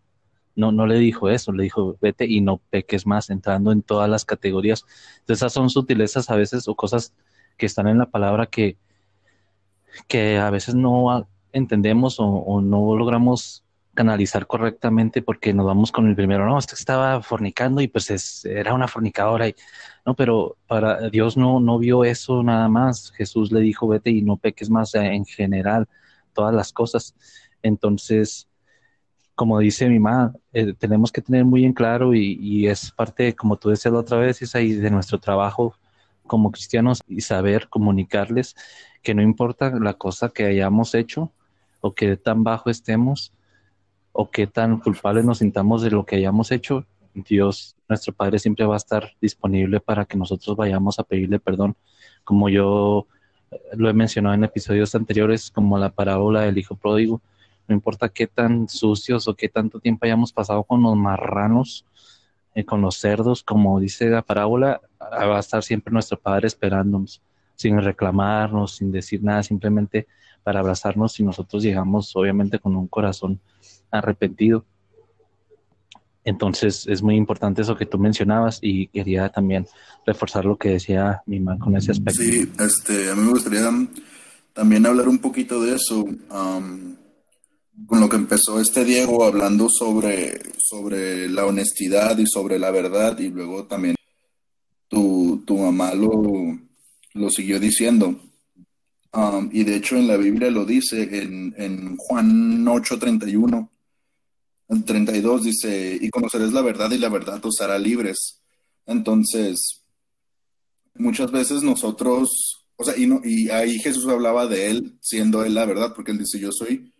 [0.55, 4.09] no, no le dijo eso, le dijo vete y no peques más, entrando en todas
[4.09, 4.85] las categorías.
[5.19, 7.13] Entonces, esas son sutilezas a veces o cosas
[7.57, 8.77] que están en la palabra que,
[10.07, 16.15] que a veces no entendemos o, no logramos canalizar correctamente porque nos vamos con el
[16.15, 19.55] primero, no, estaba fornicando y pues era una fornicadora, y,
[20.03, 24.23] no, pero para Dios no, no vio eso nada más, Jesús le dijo vete y
[24.23, 25.87] no peques más en general,
[26.33, 27.15] todas las cosas.
[27.61, 28.47] Entonces,
[29.35, 33.57] como dice mi mamá, eh, tenemos que tener muy en claro y, es parte, como
[33.57, 35.75] tú decías la otra vez, es ahí de nuestro trabajo
[36.27, 38.55] como cristianos y saber comunicarles
[39.01, 41.31] que no importa la cosa que hayamos hecho
[41.81, 43.33] o que tan bajo estemos
[44.11, 48.65] o que tan culpables nos sintamos de lo que hayamos hecho, Dios, nuestro Padre, siempre
[48.65, 51.75] va a estar disponible para que nosotros vayamos a pedirle perdón.
[52.23, 53.07] Como yo
[53.73, 57.21] lo he mencionado en episodios anteriores, como la parábola del hijo pródigo.
[57.73, 61.87] No importa qué tan sucios o qué tanto tiempo hayamos pasado con los marranos,
[62.53, 67.23] eh, con los cerdos, como dice la parábola, va a estar siempre nuestro Padre esperándonos,
[67.55, 70.05] sin reclamarnos, sin decir nada, simplemente
[70.43, 73.39] para abrazarnos y nosotros llegamos obviamente con un corazón
[73.89, 74.65] arrepentido.
[76.23, 79.65] Entonces es muy importante eso que tú mencionabas y quería también
[80.05, 82.21] reforzar lo que decía mi mamá con ese aspecto.
[82.21, 83.67] Sí, este, a mí me gustaría
[84.53, 86.05] también hablar un poquito de eso,
[87.87, 93.17] con lo que empezó este Diego hablando sobre, sobre la honestidad y sobre la verdad
[93.19, 93.95] y luego también
[94.87, 96.59] tu, tu mamá lo,
[97.13, 98.19] lo siguió diciendo.
[99.51, 103.69] y de hecho en la Biblia lo dice en, en Juan 8:31
[104.81, 108.41] 32 dice, y conoceréis la verdad y la verdad os hará libres.
[108.85, 109.83] Entonces,
[110.95, 115.53] muchas veces nosotros, o sea, y, no, y ahí Jesús hablaba de él siendo él
[115.53, 116.92] la verdad, porque él dice, yo soy,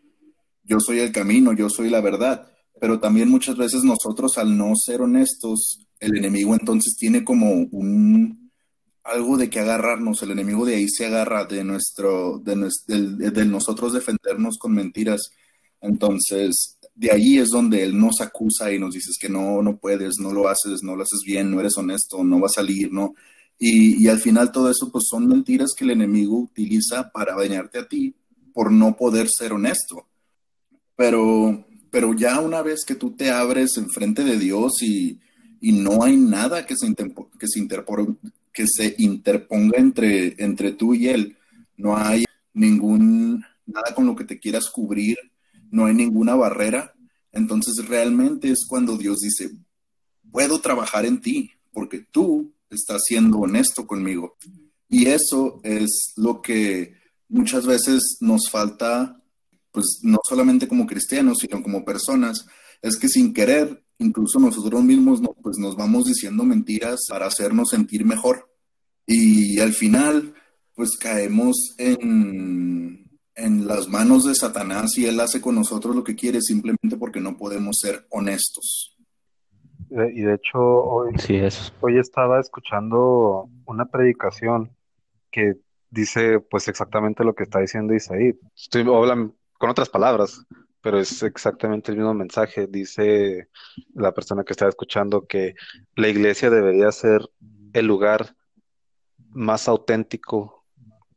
[0.64, 2.48] yo soy el camino, yo soy la verdad.
[2.80, 8.52] Pero también muchas veces nosotros al no ser honestos, el enemigo entonces tiene como un
[9.04, 12.56] algo de que agarrarnos, el enemigo de ahí se agarra de nuestro, de,
[12.88, 15.30] de nosotros defendernos con mentiras.
[15.82, 20.14] Entonces, de ahí es donde él nos acusa y nos dice que no, no puedes,
[20.20, 23.14] no lo haces, no lo haces bien, no eres honesto, no va a salir, ¿no?
[23.60, 27.88] Y, al final todo eso pues son mentiras que el enemigo utiliza para dañarte a
[27.88, 28.16] ti
[28.54, 30.08] por no poder ser honesto.
[30.96, 35.20] Pero, pero ya una vez que tú te abres enfrente de Dios y,
[35.62, 37.68] no hay nada que se, que se,
[38.52, 41.38] que se interponga entre, entre tú y Él,
[41.78, 45.18] no hay ningún, nada con lo que te quieras cubrir,
[45.72, 46.94] no hay ninguna barrera,
[47.32, 49.52] entonces realmente es cuando Dios dice,
[50.32, 54.36] puedo trabajar en ti porque tú estás siendo honesto conmigo.
[54.90, 56.96] Y eso es lo que
[57.28, 59.23] muchas veces nos falta,
[59.74, 62.46] pues no solamente como cristianos, sino como personas,
[62.82, 68.06] es que sin querer, incluso nosotros mismos, pues nos vamos diciendo mentiras para hacernos sentir
[68.06, 68.50] mejor.
[69.06, 70.34] Y al final,
[70.74, 73.04] pues caemos en
[73.36, 77.20] en las manos de Satanás y él hace con nosotros lo que quiere simplemente porque
[77.20, 78.98] no podemos ser honestos.
[79.90, 81.14] Y de hecho, hoy,
[81.82, 84.76] hoy estaba escuchando una predicación
[85.32, 85.56] que
[85.90, 88.34] dice pues exactamente lo que está diciendo Isaí.
[88.56, 90.46] Estoy hablando con otras palabras,
[90.82, 92.68] pero es exactamente el mismo mensaje.
[92.68, 93.48] Dice
[93.96, 95.56] la persona que estaba escuchando que
[95.96, 97.22] la iglesia debería ser
[97.72, 98.36] el lugar
[99.30, 100.66] más auténtico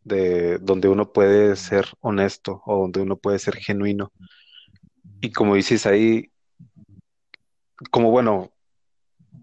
[0.04, 4.12] de donde uno puede ser honesto o donde uno puede ser genuino.
[5.20, 6.30] Y como dices ahí,
[7.90, 8.52] como bueno,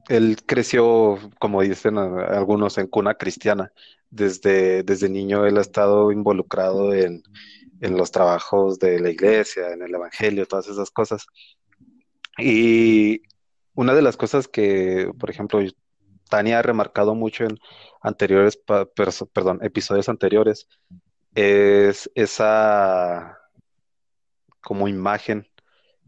[0.08, 3.74] él creció, como dicen algunos, en cuna cristiana.
[4.10, 7.24] Desde, desde niño él ha estado involucrado en,
[7.84, 11.28] en los trabajos de la iglesia, en el evangelio, todas esas cosas.
[12.38, 13.24] Y
[13.76, 15.60] una de las cosas que, por ejemplo,
[16.30, 17.60] Tania ha remarcado mucho en
[18.02, 20.70] anteriores, perdón, episodios anteriores,
[21.36, 23.38] es esa
[24.62, 25.46] como imagen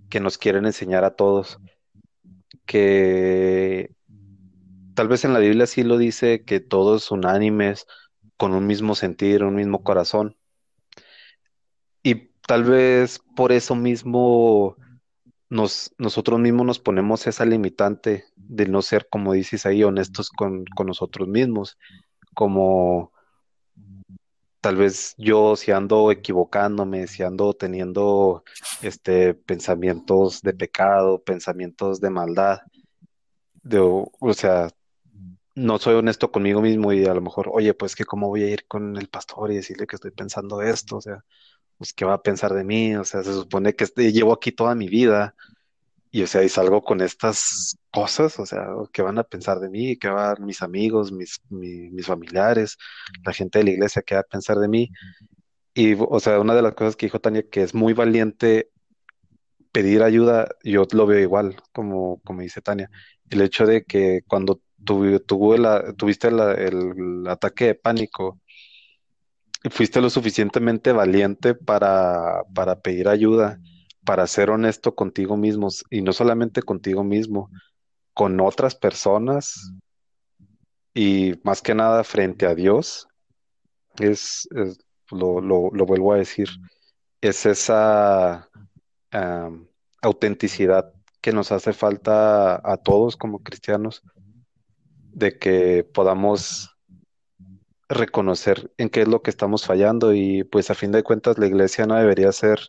[0.09, 1.59] que nos quieren enseñar a todos,
[2.65, 3.91] que
[4.93, 7.85] tal vez en la Biblia sí lo dice que todos unánimes,
[8.37, 10.37] con un mismo sentir, un mismo corazón.
[12.47, 14.75] Tal vez por eso mismo
[15.49, 21.27] nosotros mismos nos ponemos esa limitante de no ser, como dices ahí, honestos con, nosotros
[21.27, 21.77] mismos,
[22.33, 23.11] como
[24.61, 28.43] tal vez yo si ando equivocándome, si ando teniendo
[28.81, 32.61] este pensamientos de pecado, pensamientos de maldad,
[33.61, 34.69] de, o sea,
[35.55, 38.49] no soy honesto conmigo mismo y a lo mejor, oye, pues que cómo voy a
[38.49, 41.23] ir con el pastor y decirle que estoy pensando esto, o sea,
[41.77, 42.95] pues, ¿qué va a pensar de mí?
[42.95, 45.35] O sea, se supone que llevo aquí toda mi vida
[46.11, 49.69] y, o sea, y salgo con estas cosas, o sea, ¿qué van a pensar de
[49.69, 49.97] mí?
[49.97, 52.77] ¿Qué van mis amigos, mis, mis familiares,
[53.25, 54.89] la gente de la iglesia, qué va a pensar de mí?
[55.73, 58.69] Y, o sea, una de las cosas que dijo Tania, que es muy valiente
[59.73, 62.89] pedir ayuda, yo lo veo igual, como, como dice Tania.
[63.29, 68.39] El hecho de que cuando tuviste el ataque de pánico,
[69.69, 73.59] fuiste lo suficientemente valiente para, para pedir ayuda,
[74.03, 77.49] para ser honesto contigo mismo y no solamente contigo mismo,
[78.13, 79.73] con otras personas
[80.93, 83.07] y más que nada frente a Dios,
[83.99, 84.47] es,
[85.11, 85.41] lo,
[85.85, 86.47] vuelvo a decir,
[87.21, 88.49] es esa
[90.01, 94.03] autenticidad que nos hace falta a todos como cristianos,
[95.11, 96.74] de que podamos
[97.89, 101.47] reconocer en qué es lo que estamos fallando y pues a fin de cuentas la
[101.47, 102.59] iglesia no debería ser,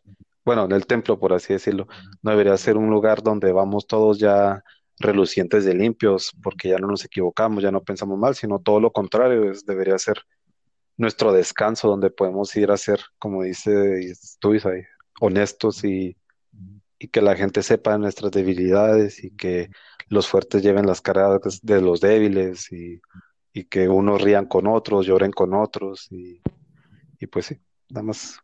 [0.44, 1.86] bueno, en el templo por así decirlo,
[2.22, 4.62] no debería ser un lugar donde vamos todos ya
[4.98, 8.92] relucientes de limpios porque ya no nos equivocamos, ya no pensamos mal, sino todo lo
[8.92, 10.22] contrario, es, debería ser
[10.96, 14.82] nuestro descanso donde podemos ir a ser, como dice tú, Isaí,
[15.20, 16.16] honestos y,
[16.98, 19.68] y que la gente sepa nuestras debilidades y que
[20.08, 23.00] los fuertes lleven las cargas de los débiles y,
[23.56, 26.42] y que unos rían con otros, lloren con otros y,
[27.18, 27.56] y pues sí,
[27.88, 28.38] nada más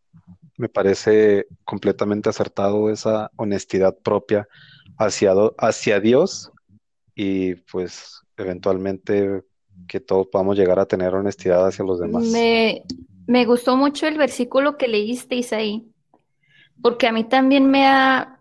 [0.57, 4.49] me parece completamente acertado esa honestidad propia
[4.97, 6.51] hacia, hacia Dios
[7.15, 9.43] y pues eventualmente
[9.87, 12.25] que todos podamos llegar a tener honestidad hacia los demás.
[12.25, 12.83] Me,
[13.27, 15.93] me gustó mucho el versículo que leíste, Isaí,
[16.81, 18.39] porque a mí también me ha,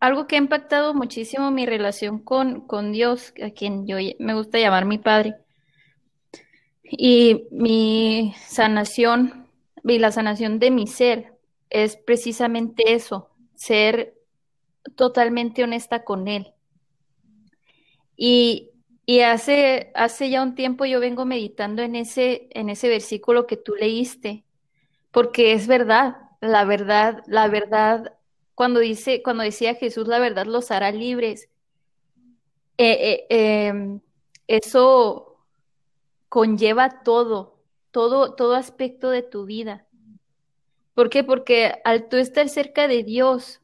[0.00, 4.58] algo que ha impactado muchísimo mi relación con, con Dios, a quien yo me gusta
[4.58, 5.36] llamar mi padre,
[6.82, 9.46] y mi sanación
[9.84, 11.34] y la sanación de mi ser
[11.68, 14.14] es precisamente eso, ser
[14.96, 16.52] totalmente honesta con Él.
[18.16, 18.70] Y,
[19.06, 23.56] y hace, hace ya un tiempo yo vengo meditando en ese, en ese versículo que
[23.56, 24.44] tú leíste,
[25.10, 28.14] porque es verdad, la verdad, la verdad
[28.60, 31.48] cuando dice, cuando decía Jesús, la verdad los hará libres.
[32.76, 34.00] Eh, eh, em,
[34.48, 35.38] eso
[36.28, 37.56] conlleva todo,
[37.90, 39.86] todo, todo aspecto de tu vida.
[40.92, 41.24] ¿Por qué?
[41.24, 43.62] Porque al tú estar cerca de Dios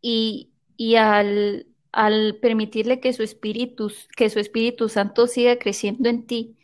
[0.00, 0.52] y,
[0.94, 6.56] al, al, permitirle que su espíritu, que su Espíritu Santo siga creciendo en ti,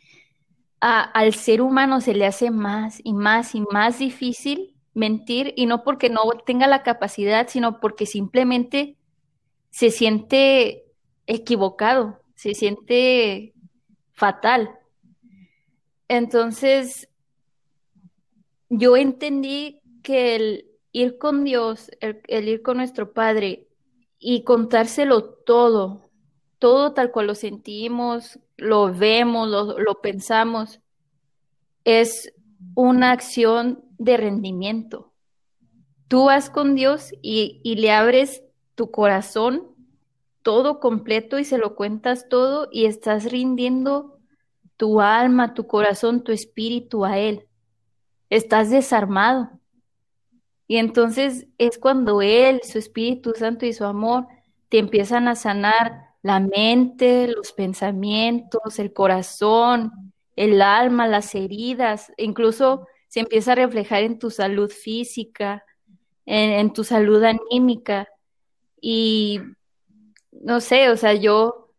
[0.79, 5.83] al ser humano se le hace más y más y más difícil mentir y no
[5.83, 8.97] porque no tenga la capacidad, sino porque simplemente
[9.69, 10.85] se siente
[11.27, 13.53] equivocado, se siente
[14.11, 14.71] fatal.
[16.07, 17.09] Entonces,
[18.69, 23.67] yo entendí que el ir con Dios, el, ir con nuestro Padre
[24.19, 26.09] y contárselo todo,
[26.59, 30.79] todo tal cual lo sentimos, lo vemos, lo, pensamos,
[31.83, 32.33] es
[32.75, 35.13] una acción de rendimiento.
[36.07, 38.43] Tú vas con Dios y, le abres
[38.73, 39.67] tu corazón
[40.41, 44.17] todo completo y se lo cuentas todo y estás rindiendo
[44.75, 47.45] tu alma, tu corazón, tu espíritu a Él.
[48.31, 49.51] Estás desarmado.
[50.67, 54.25] Y entonces es cuando Él, su Espíritu Santo y su amor
[54.69, 62.87] te empiezan a sanar la mente, los pensamientos, el corazón, el alma, las heridas, incluso
[63.11, 65.65] se empieza a reflejar en tu salud física,
[66.25, 68.07] en, tu salud anímica.
[68.79, 69.41] Y
[70.31, 71.73] no sé, o sea, yo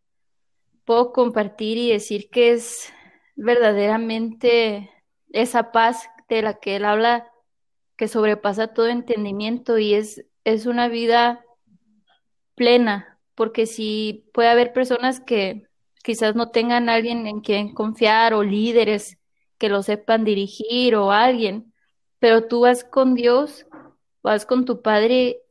[0.85, 2.93] puedo compartir y decir que es
[3.35, 4.91] verdaderamente
[5.31, 7.27] esa paz de la que él habla
[7.97, 11.43] que sobrepasa todo entendimiento y es, es una vida
[12.57, 15.67] plena, porque si puede haber personas que
[16.05, 19.17] quizás no tengan alguien en quien confiar o líderes
[19.63, 21.73] que lo sepan dirigir o alguien,
[22.19, 23.65] pero tú vas con Dios,
[24.21, 25.43] vas con tu Padre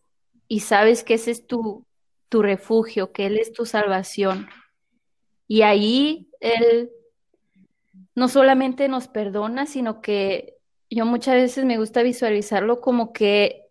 [0.49, 1.85] y sabes que ese es tu,
[2.27, 4.49] tu refugio, que Él es tu salvación.
[5.47, 6.91] Y ahí Él
[8.13, 10.57] no solamente nos perdona, sino que
[10.89, 13.69] yo muchas veces me gusta visualizarlo como que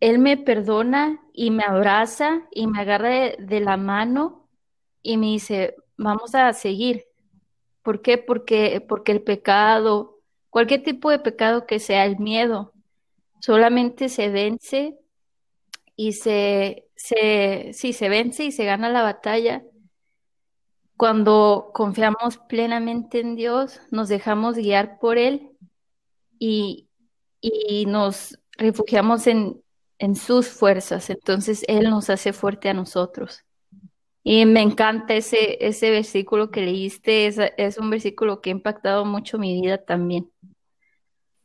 [0.00, 4.48] Él me perdona y me abraza y me agarra de, de la mano
[5.00, 7.04] y me dice, vamos a seguir,
[7.84, 8.18] ¿Por qué?
[8.18, 10.18] Porque, porque el pecado,
[10.50, 12.72] cualquier tipo de pecado que sea el miedo,
[13.40, 14.98] solamente se vence
[15.94, 19.62] y se, se, se vence y se gana la batalla
[20.96, 25.50] cuando confiamos plenamente en Dios, nos dejamos guiar por Él
[26.38, 26.88] y,
[27.40, 29.62] y nos refugiamos en,
[29.98, 31.10] en sus fuerzas.
[31.10, 33.44] Entonces Él nos hace fuerte a nosotros.
[34.26, 39.04] Y me encanta ese, ese versículo que leíste, es, es un versículo que ha impactado
[39.04, 40.30] mucho mi vida también.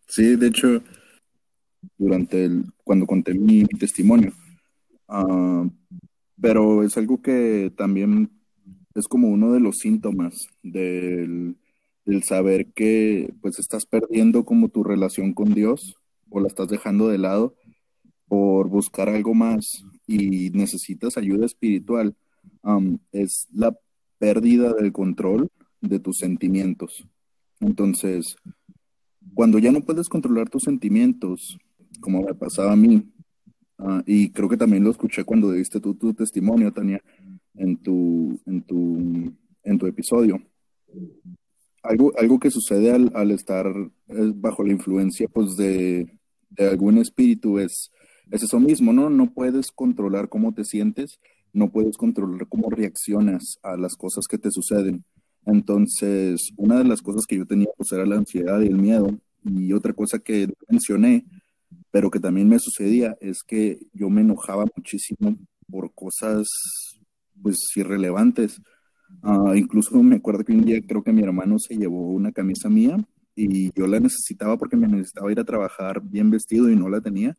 [0.07, 0.82] Sí, de hecho,
[1.97, 4.32] durante el, cuando conté mi, testimonio,
[5.09, 5.67] ah,
[6.41, 8.32] pero es algo que también
[8.95, 11.57] es como uno de los síntomas del,
[12.05, 15.97] del, saber que pues estás perdiendo como tu relación con Dios
[16.30, 17.55] o la estás dejando de lado
[18.30, 22.15] por buscar algo más y necesitas ayuda espiritual
[23.11, 23.77] es la
[24.17, 25.49] pérdida del control
[25.81, 27.07] de tus sentimientos.
[27.59, 28.35] Entonces,
[29.33, 31.57] cuando ya no puedes controlar tus sentimientos,
[31.99, 33.11] como me pasaba a mí,
[33.77, 37.01] ah, y creo que también lo escuché cuando diste tu testimonio, Tania,
[37.55, 39.33] en tu, en tu,
[39.63, 40.41] en tu episodio,
[41.83, 46.17] algo, algo que sucede al, estar eh, bajo la influencia pues de,
[46.57, 47.91] algún espíritu es,
[48.31, 49.09] es eso mismo, ¿no?
[49.09, 51.19] No puedes controlar cómo te sientes,
[51.54, 55.04] no puedes controlar cómo reaccionas a las cosas que te suceden.
[55.45, 59.10] Entonces, una de las cosas que yo tenía pues era la ansiedad y el miedo.
[59.43, 61.26] Y otra cosa que mencioné,
[61.91, 65.38] pero que también me sucedía, es que yo me enojaba muchísimo
[65.70, 66.47] por cosas
[67.41, 68.62] pues irrelevantes.
[69.24, 72.70] Ah, incluso me acuerdo que un día creo que mi hermano se llevó una camisa
[72.70, 72.97] mía
[73.36, 77.02] y yo la necesitaba porque me necesitaba ir a trabajar bien vestido y no la
[77.02, 77.38] tenía.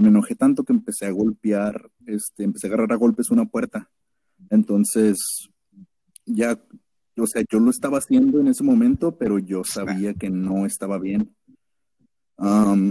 [0.00, 3.90] Me enojé tanto que empecé a golpear, este, empecé a agarrar a golpes una puerta.
[4.48, 5.18] Entonces,
[6.24, 6.58] ya,
[7.16, 10.98] o sea, yo lo estaba haciendo en ese momento, pero yo sabía que no estaba
[10.98, 11.30] bien.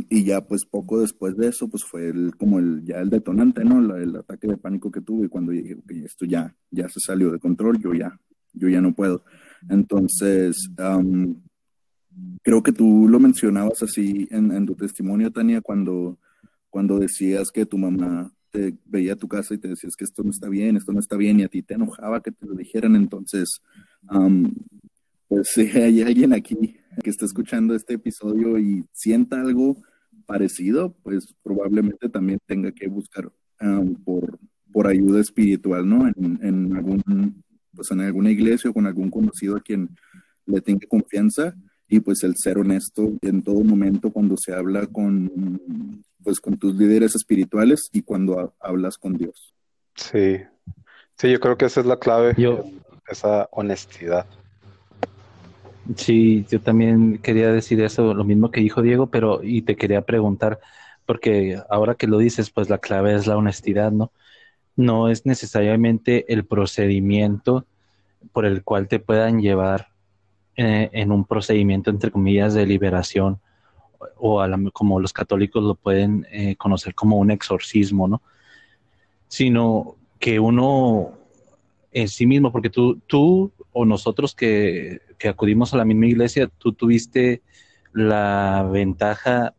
[0.10, 3.66] y ya pues poco después de eso, pues fue el, como el, ya el detonante,
[3.66, 3.96] ¿no?
[3.96, 7.40] el ataque de pánico que tuve cuando dije, ok, esto ya, ya se salió de
[7.40, 8.20] control, yo ya,
[8.54, 9.24] yo ya no puedo.
[9.68, 10.70] Entonces,
[12.44, 16.20] creo que tú lo mencionabas así en, en, tu testimonio, Tania, cuando,
[16.70, 20.24] cuando decías que tu mamá te veía a tu casa y te decías que esto
[20.24, 22.56] no está bien, esto no está bien, y a ti te enojaba que te lo
[22.56, 22.96] dijeran.
[22.96, 23.62] Entonces,
[25.28, 29.82] pues si hay alguien aquí que está escuchando este episodio y sienta algo
[30.26, 33.32] parecido, pues probablemente también tenga que buscar
[34.04, 34.40] por,
[34.72, 36.08] por ayuda espiritual, ¿no?
[36.08, 37.44] En, en, algún,
[37.74, 39.90] pues en alguna iglesia o con algún conocido a quien
[40.46, 41.56] le tenga confianza
[41.88, 46.76] y pues el ser honesto en todo momento cuando se habla con pues con tus
[46.76, 49.56] líderes espirituales y cuando hablas con Dios.
[49.96, 50.38] Sí,
[51.18, 52.66] sí, yo creo que esa es la clave, yo,
[53.08, 54.28] esa honestidad.
[55.96, 60.04] Sí, yo también quería decir eso, lo mismo que dijo Diego, pero y te quería
[60.04, 60.60] preguntar,
[61.08, 64.12] porque ahora que lo dices, pues la clave es la honestidad, ¿no?
[64.76, 67.66] No es necesariamente el procedimiento
[68.34, 69.88] por el cual te puedan llevar
[70.58, 73.40] eh, en un procedimiento, entre comillas, de liberación,
[74.18, 74.42] o
[74.72, 78.22] como los católicos lo pueden eh, conocer como un exorcismo, ¿no?
[79.28, 81.14] Sino que uno
[81.92, 86.74] en sí mismo, porque tú, tú o nosotros que, acudimos a la misma iglesia, tú
[86.74, 87.42] tuviste
[87.94, 89.54] la ventaja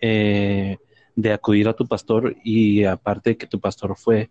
[0.00, 0.78] eh,
[1.16, 4.30] de acudir a tu pastor y aparte de que tu pastor fue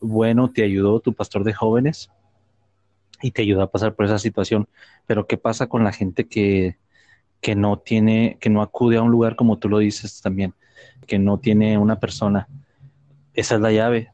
[0.00, 2.10] bueno, te ayudó, tu pastor de jóvenes,
[3.20, 4.68] y te ayudó a pasar por esa situación.
[5.06, 6.76] Pero ¿qué pasa con la gente que,
[7.40, 10.54] que no tiene, que no acude a un lugar como tú lo dices también,
[11.06, 12.48] que no tiene una persona?
[13.34, 14.12] Esa es la llave.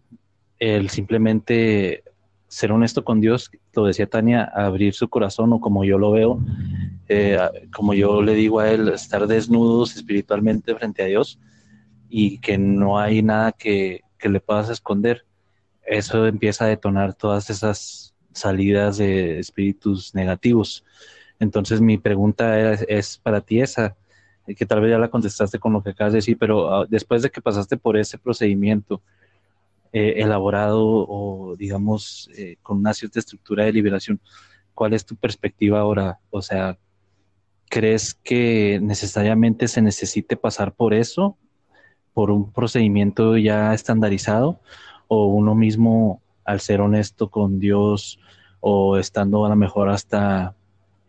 [0.59, 2.05] El simplemente
[2.55, 6.39] ser honesto con Dios, lo decía Tania, abrir su corazón o como yo lo veo,
[7.09, 7.37] eh,
[7.75, 11.41] como yo le digo a él, estar desnudos espiritualmente frente a Dios
[12.09, 15.27] y que no hay nada que, le puedas esconder.
[15.85, 20.85] Eso empieza a detonar todas esas salidas de espíritus negativos.
[21.41, 23.97] Entonces mi pregunta es, para ti esa,
[24.47, 27.23] que tal vez ya la contestaste con lo que acabas de decir, pero ah, después
[27.23, 29.03] de que pasaste por ese procedimiento,
[29.93, 34.21] eh, elaborado o digamos eh, con una cierta estructura de liberación.
[34.75, 36.19] ¿Cuál es tu perspectiva ahora?
[36.31, 36.77] O sea,
[37.71, 41.39] ¿crees que necesariamente se necesite pasar por eso,
[42.13, 44.59] por un procedimiento ya estandarizado,
[45.07, 48.19] o uno mismo, al ser honesto con Dios
[48.59, 50.57] o estando a lo mejor hasta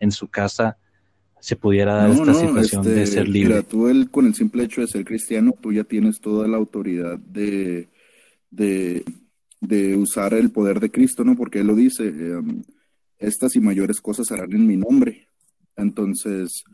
[0.00, 0.78] en su casa,
[1.40, 3.54] se pudiera dar esta situación de este, ser libre?
[3.54, 6.56] Mira, tú el, con el simple hecho de ser cristiano, tú ya tienes toda la
[6.56, 7.88] autoridad de
[8.56, 11.36] de, usar el poder de Cristo, ¿no?
[11.36, 12.62] Porque Él lo dice, em,
[13.18, 15.28] estas y mayores cosas harán en mi nombre.
[15.76, 16.64] Entonces,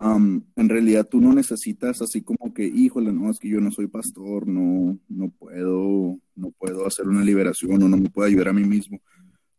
[0.00, 3.86] en realidad tú no necesitas así como que, híjole, no, es que yo no soy
[3.86, 8.52] pastor, no, no puedo, no puedo hacer una liberación o no me puedo ayudar a
[8.54, 9.00] mí mismo.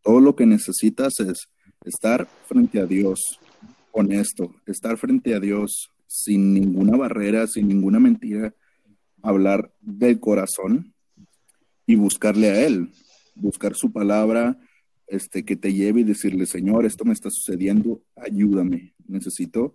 [0.02, 1.48] Todo lo que necesitas es
[1.86, 3.40] estar frente a Dios,
[3.92, 8.54] honesto, estar frente a Dios sin ninguna barrera, sin ninguna mentira,
[9.22, 10.94] hablar del corazón
[11.86, 12.90] y buscarle a Él,
[13.36, 14.60] buscar su palabra,
[15.08, 19.74] este, que te lleve y decirle, Señor, esto me está sucediendo, ayúdame, necesito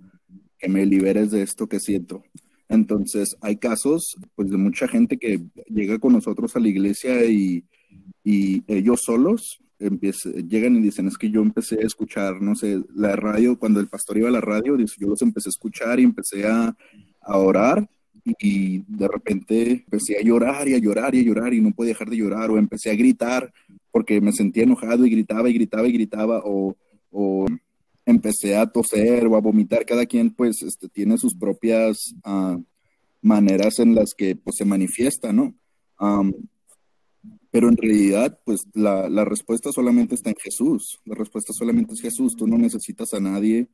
[0.58, 2.24] que me liberes de esto que siento.
[2.68, 7.64] Entonces, hay casos, pues, de mucha gente que llega con nosotros a la iglesia y,
[8.24, 13.16] y ellos solos llegan y dicen, es que yo empecé a escuchar, no sé, la
[13.16, 16.46] radio, cuando el pastor iba a la radio, yo los empecé a escuchar y empecé
[16.46, 16.76] a,
[17.20, 17.88] a orar
[18.38, 21.92] y de repente empecé a llorar y a llorar y a llorar y no podía
[21.92, 23.52] dejar de llorar o empecé a gritar
[23.92, 26.76] porque me sentía enojado y gritaba y gritaba y gritaba o,
[27.10, 27.46] o
[28.04, 29.84] empecé a toser o a vomitar.
[29.84, 32.62] Cada quien pues este, tiene sus propias uh,
[33.22, 35.54] maneras en las que pues se manifiesta, ¿no?
[35.98, 36.32] Um,
[37.56, 41.00] Pero en realidad, pues la, la, respuesta solamente está en Jesús.
[41.06, 42.36] La respuesta solamente es Jesús.
[42.36, 43.66] Tú no necesitas a nadie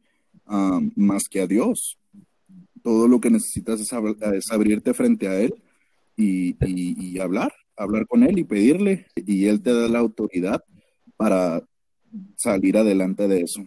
[0.94, 1.98] más que a Dios.
[2.84, 5.56] Todo lo que necesitas es, es abrirte frente a Él
[6.16, 9.06] y, y, hablar, hablar con Él y pedirle.
[9.16, 10.62] Y Él te da la autoridad
[11.16, 11.60] para
[12.36, 13.66] salir adelante de eso.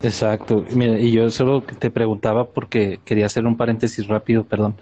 [0.00, 0.66] Exacto.
[0.74, 4.74] Mira, y yo solo te preguntaba porque quería hacer un paréntesis rápido, perdón.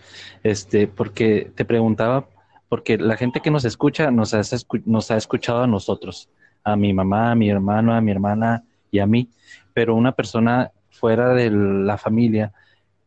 [0.43, 2.27] Este, porque te preguntaba
[2.73, 4.41] porque la gente que nos escucha nos ha,
[4.87, 6.31] nos ha escuchado a nosotros,
[6.65, 9.29] a mi mamá, a mi hermano, a mi hermana y a mí,
[9.75, 12.55] pero una persona fuera de la familia,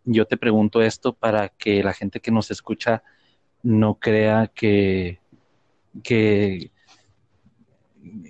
[0.04, 3.02] yo te pregunto esto para que la gente que nos escucha
[3.64, 5.18] no crea que,
[6.04, 6.70] que,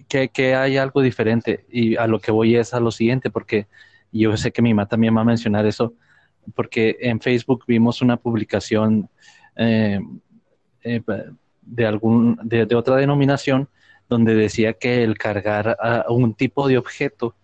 [0.07, 1.65] que, hay algo diferente.
[1.69, 3.67] Y a lo que voy es a lo siguiente, porque
[4.09, 5.95] yo sé que mi mamá también va a mencionar eso,
[6.55, 9.09] porque en Facebook vimos una publicación
[9.57, 9.99] eh,
[10.85, 11.01] eh,
[11.61, 13.67] de, algún, de, otra denominación
[14.07, 17.35] donde decía que el cargar a un tipo de objeto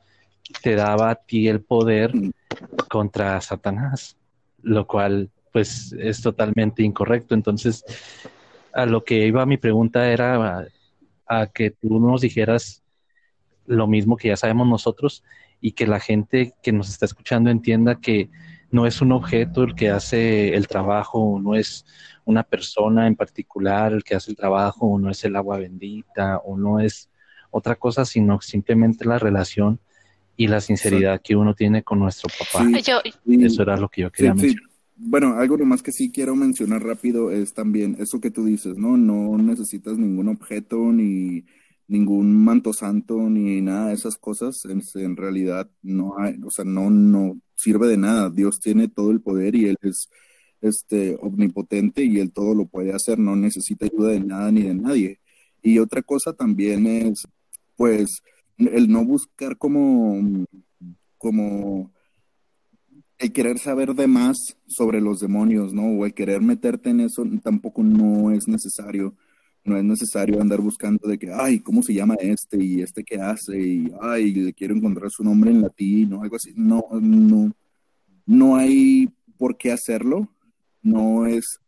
[0.62, 2.14] te daba a ti el poder
[2.88, 4.16] contra Satanás,
[4.62, 7.34] lo cual pues es totalmente incorrecto.
[7.34, 7.84] Entonces,
[8.74, 10.68] a lo que iba mi pregunta era
[11.28, 12.84] a, que tú nos dijeras
[13.66, 15.24] lo mismo que ya sabemos nosotros
[15.62, 18.30] y que la gente que nos está escuchando entienda que
[18.70, 21.86] no es un objeto el que hace el trabajo, no es
[22.32, 26.38] una persona en particular el que hace el trabajo, o no es el agua bendita,
[26.38, 27.10] o no es
[27.52, 29.80] otra cosa, sino simplemente la relación
[30.38, 32.68] y la sinceridad que uno tiene con nuestro papá.
[32.78, 34.72] Eso era lo que yo quería mencionar.
[35.04, 38.98] Bueno, algo más que sí quiero mencionar rápido es también eso que tú dices, ¿no?
[38.98, 41.44] No necesitas ningún objeto ni
[41.88, 44.64] ningún manto santo ni nada de esas cosas.
[44.66, 48.30] En, en realidad no hay, o sea, no, no sirve de nada.
[48.30, 50.10] Dios tiene todo el poder y Él es
[50.62, 54.76] este, omnipotente y él todo lo puede hacer, no necesita ayuda de nada ni de
[54.76, 55.20] nadie.
[55.62, 57.24] Y otra cosa también es,
[57.76, 58.22] pues,
[58.58, 60.46] el no buscar como,
[61.18, 61.92] como
[63.18, 64.38] el querer saber de más
[64.68, 65.84] sobre los demonios, ¿no?
[65.84, 69.16] O el querer meterte en eso tampoco no es necesario.
[69.64, 72.64] No es necesario andar buscando de que, ay, ¿cómo se llama este?
[72.64, 73.62] Y este qué hace?
[73.62, 76.52] Y, ay, le quiero encontrar su nombre en latín o algo así.
[76.56, 77.52] No, no,
[78.26, 79.08] no hay
[79.38, 80.30] por qué hacerlo
[80.82, 81.60] no es,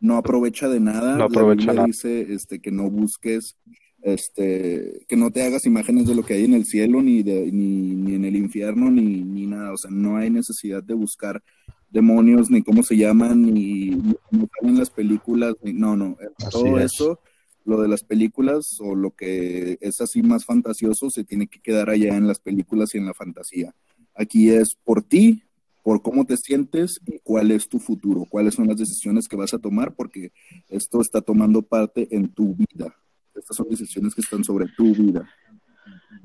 [0.00, 1.16] no aprovecha de nada.
[1.16, 1.86] No aprovecha nada.
[1.86, 3.56] dice este, que no busques,
[4.02, 7.50] este, que no te hagas imágenes de lo que hay en el cielo, ni, de,
[7.52, 9.72] ni, ni en el infierno, ni, ni nada.
[9.72, 11.42] O sea, no hay necesidad de buscar
[11.90, 13.90] demonios, ni cómo se llaman, ni,
[14.30, 16.16] cómo en las películas, ni, no, no.
[16.50, 17.20] Todo eso,
[17.64, 21.90] lo de las películas o lo que es así más fantasioso, se tiene que quedar
[21.90, 23.74] allá en las películas y en la fantasía.
[24.14, 25.44] Aquí es por ti,
[25.88, 29.54] por cómo te sientes y cuál es tu futuro, cuáles son las decisiones que vas
[29.54, 30.32] a tomar, porque
[30.68, 32.94] esto está tomando parte en tu vida.
[33.34, 35.26] Estas son decisiones que están sobre tu vida.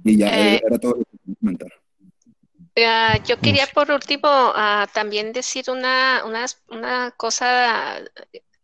[0.03, 1.71] Y ya eh, era todo lo que quería comentar.
[2.75, 8.01] Uh, yo quería por último uh, también decir una, una, una, cosa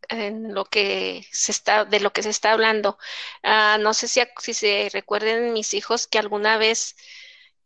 [0.09, 2.97] en lo que se está, de lo que se está hablando.
[3.41, 6.97] Uh, no sé si, si se recuerden mis hijos que alguna vez,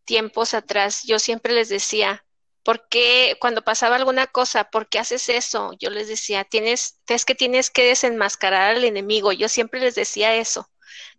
[0.05, 2.23] tiempos atrás, yo siempre les decía,
[2.63, 5.73] ¿Por qué cuando pasaba alguna cosa, por qué haces eso?
[5.79, 9.33] Yo les decía, tienes, es que tienes que desenmascarar al enemigo.
[9.33, 10.69] Yo siempre les decía eso.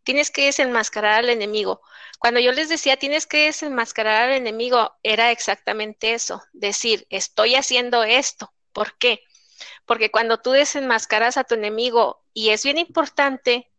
[0.05, 1.83] Tienes que desenmascarar al enemigo.
[2.19, 6.43] Cuando yo les decía, tienes que desenmascarar al enemigo, era exactamente eso.
[6.53, 8.53] Decir, estoy haciendo esto.
[8.73, 9.23] ¿Por qué?
[9.85, 13.71] Porque cuando tú desenmascaras a tu enemigo, y es bien importante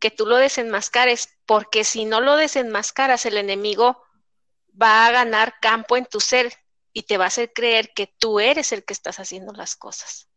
[0.00, 4.02] que tú lo desenmascares, porque si no lo desenmascaras, el enemigo
[4.80, 6.52] va a ganar campo en tu ser
[6.94, 10.28] y te va a hacer creer que tú eres el que estás haciendo las cosas.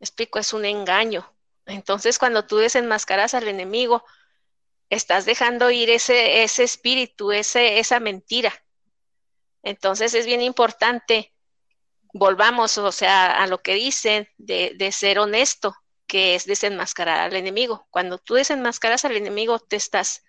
[0.00, 1.32] ¿Me explico, es un engaño.
[1.64, 4.04] Entonces, cuando tú desenmascaras al enemigo,
[4.90, 8.52] estás dejando ir ese, ese espíritu, ese, esa mentira.
[9.62, 11.32] Entonces, es bien importante,
[12.12, 15.76] volvamos, o sea, a lo que dicen de, de ser honesto,
[16.08, 17.86] que es desenmascarar al enemigo.
[17.90, 20.24] Cuando tú desenmascaras al enemigo, te estás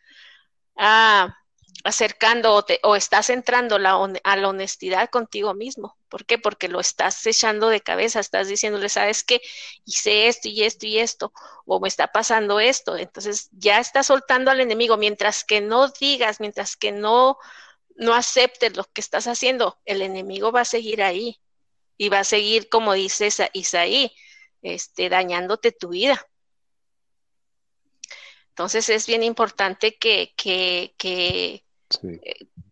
[0.78, 1.36] ah,
[1.86, 3.80] acercando o, estás entrando a
[4.38, 5.96] la honestidad contigo mismo.
[6.10, 6.40] ¿Por qué?
[6.40, 9.40] Porque lo estás echando de cabeza, estás diciéndole, sabes que
[9.86, 11.32] hice esto y esto y esto,
[11.66, 12.98] o me está pasando esto.
[12.98, 14.98] Entonces ya estás soltando al enemigo.
[14.98, 17.38] Mientras que no digas, mientras que no,
[17.96, 21.40] no aceptes lo que estás haciendo, el enemigo va a seguir ahí
[21.98, 24.12] y va a seguir, como dice Isaí,
[24.64, 26.28] este, dañándote tu vida.
[28.50, 31.65] Entonces es bien importante que, que, que,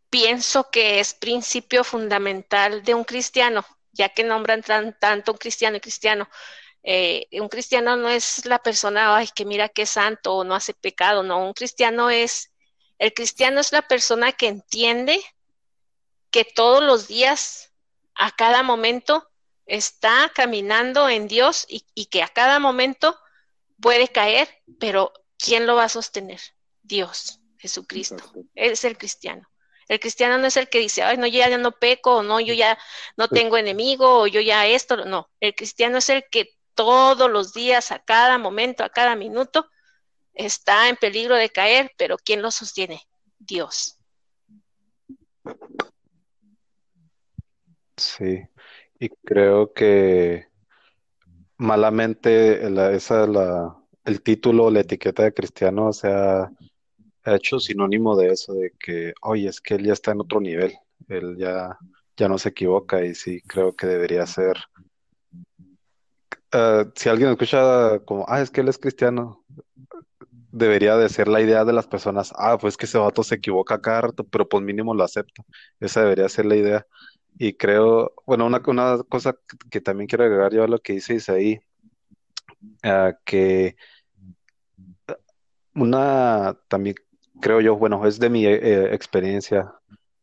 [0.09, 5.77] pienso que es principio fundamental de un cristiano, ya que nombran tan, tanto un cristiano
[5.77, 6.27] y cristiano,
[6.85, 10.53] Eh, un cristiano no es la persona ay, que mira que es santo o no
[10.53, 12.51] hace pecado, no, un cristiano es,
[12.99, 15.15] el cristiano es la persona que entiende
[16.29, 17.71] que todos los días,
[18.15, 19.31] a cada momento,
[19.65, 23.17] está caminando en Dios y, y que a cada momento
[23.79, 26.41] puede caer, pero ¿quién lo va a sostener?
[26.81, 28.21] Dios, Jesucristo.
[28.55, 29.49] Es el cristiano.
[29.87, 32.41] El cristiano no es el que dice, ay, no, yo ya no peco, o no,
[32.41, 32.77] yo ya
[33.15, 35.05] no tengo enemigo, o yo ya esto.
[35.05, 39.69] No, el cristiano es el que todos los días, a cada momento, a cada minuto,
[40.33, 43.01] está en peligro de caer, pero ¿quién lo sostiene?
[43.39, 43.97] Dios.
[47.95, 48.41] Sí,
[48.99, 50.47] y creo que
[51.55, 56.51] malamente esa, la, el título, la etiqueta de cristiano se ha,
[57.25, 60.73] hecho sinónimo de eso, de que, oye, es que él ya está en otro nivel,
[61.07, 61.77] él ya,
[62.17, 64.57] ya no se equivoca y sí creo que debería ser.
[66.51, 69.43] Eh, si alguien escucha como, ah, es que él es cristiano,
[70.51, 73.81] debería de ser la idea de las personas, ah, pues que ese vato se equivoca
[73.81, 75.43] cada rato, pero pues mínimo lo acepto.
[75.79, 76.87] Esa debería ser la idea.
[77.39, 79.35] Y creo, bueno, una, una cosa
[79.71, 81.59] que también quiero agregar yo a lo que dice Isaí,
[82.83, 83.75] uh, que
[85.75, 86.95] una también
[87.43, 89.73] creo yo, bueno, es de mi eh, experiencia,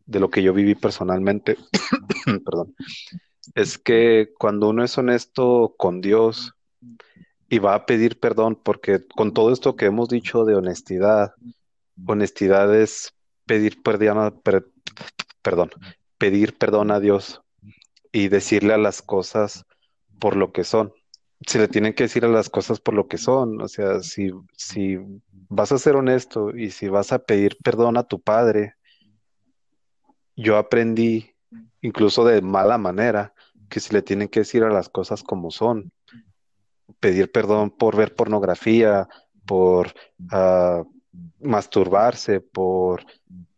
[0.07, 1.57] de lo que yo viví personalmente,
[2.45, 2.75] perdón,
[3.55, 6.55] es que cuando uno es honesto con Dios
[7.49, 11.35] y va a pedir perdón, porque con todo esto que hemos dicho de honestidad,
[12.07, 13.13] honestidad es
[13.45, 14.41] pedir perdón,
[15.43, 15.71] perdón,
[16.17, 17.43] pedir perdón a Dios
[18.13, 19.67] y decirle a las cosas
[20.19, 20.93] por lo que son.
[21.47, 23.61] Se le tienen que decir a las cosas por lo que son.
[23.61, 24.99] O sea, si, si
[25.49, 28.75] vas a ser honesto y si vas a pedir perdón a tu padre,
[30.37, 31.35] yo aprendí,
[31.81, 33.35] incluso de mala manera,
[33.69, 35.93] que se le tienen que decir a las cosas como son.
[36.99, 39.09] Pedir perdón por ver pornografía,
[39.47, 39.95] por
[40.33, 40.85] uh,
[41.41, 43.05] masturbarse, por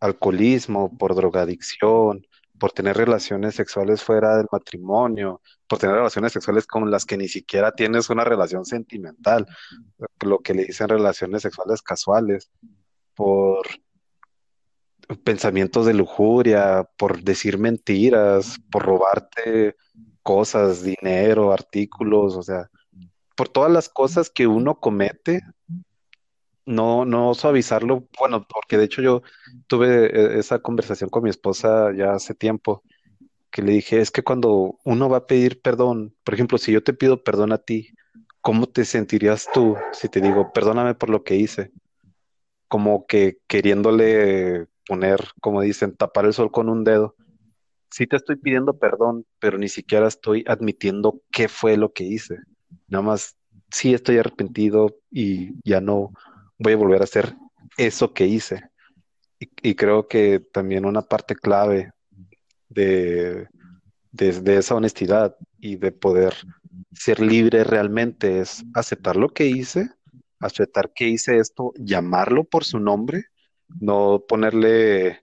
[0.01, 2.27] alcoholismo, por drogadicción,
[2.63, 7.27] por tener relaciones sexuales fuera del matrimonio, por tener relaciones sexuales con las que ni
[7.27, 9.49] siquiera tienes una relación sentimental,
[10.25, 12.53] lo que le dicen relaciones sexuales casuales,
[13.17, 13.67] por
[15.25, 19.75] pensamientos de lujuria, por decir mentiras, por robarte
[20.23, 22.71] cosas, dinero, artículos, o sea,
[23.35, 25.43] por todas las cosas que uno comete
[26.67, 29.23] no, no suavizarlo, bueno, porque de hecho yo
[29.67, 32.83] tuve eh, esa conversación con mi esposa ya hace tiempo,
[33.51, 36.83] que le dije, es que cuando uno va a pedir perdón, por ejemplo, si yo
[36.83, 37.91] te pido perdón a ti,
[38.41, 41.71] ¿cómo te sentirías tú si te digo, perdóname por lo que hice?
[42.69, 47.15] Como que queriéndole poner, como dicen, tapar el sol con un dedo.
[47.91, 52.39] Sí te estoy pidiendo perdón, pero ni siquiera estoy admitiendo qué fue lo que hice.
[52.89, 53.37] Nada más,
[53.71, 56.13] sí estoy arrepentido y ya no,
[56.63, 57.35] voy a volver a hacer
[57.77, 58.63] eso que hice.
[59.39, 61.91] Y, creo que también una parte clave
[62.69, 63.49] de,
[64.13, 66.35] de, esa honestidad y de poder
[66.93, 69.91] ser libre realmente es aceptar lo que hice,
[70.39, 73.25] aceptar que hice esto, llamarlo por su nombre,
[73.81, 75.23] no ponerle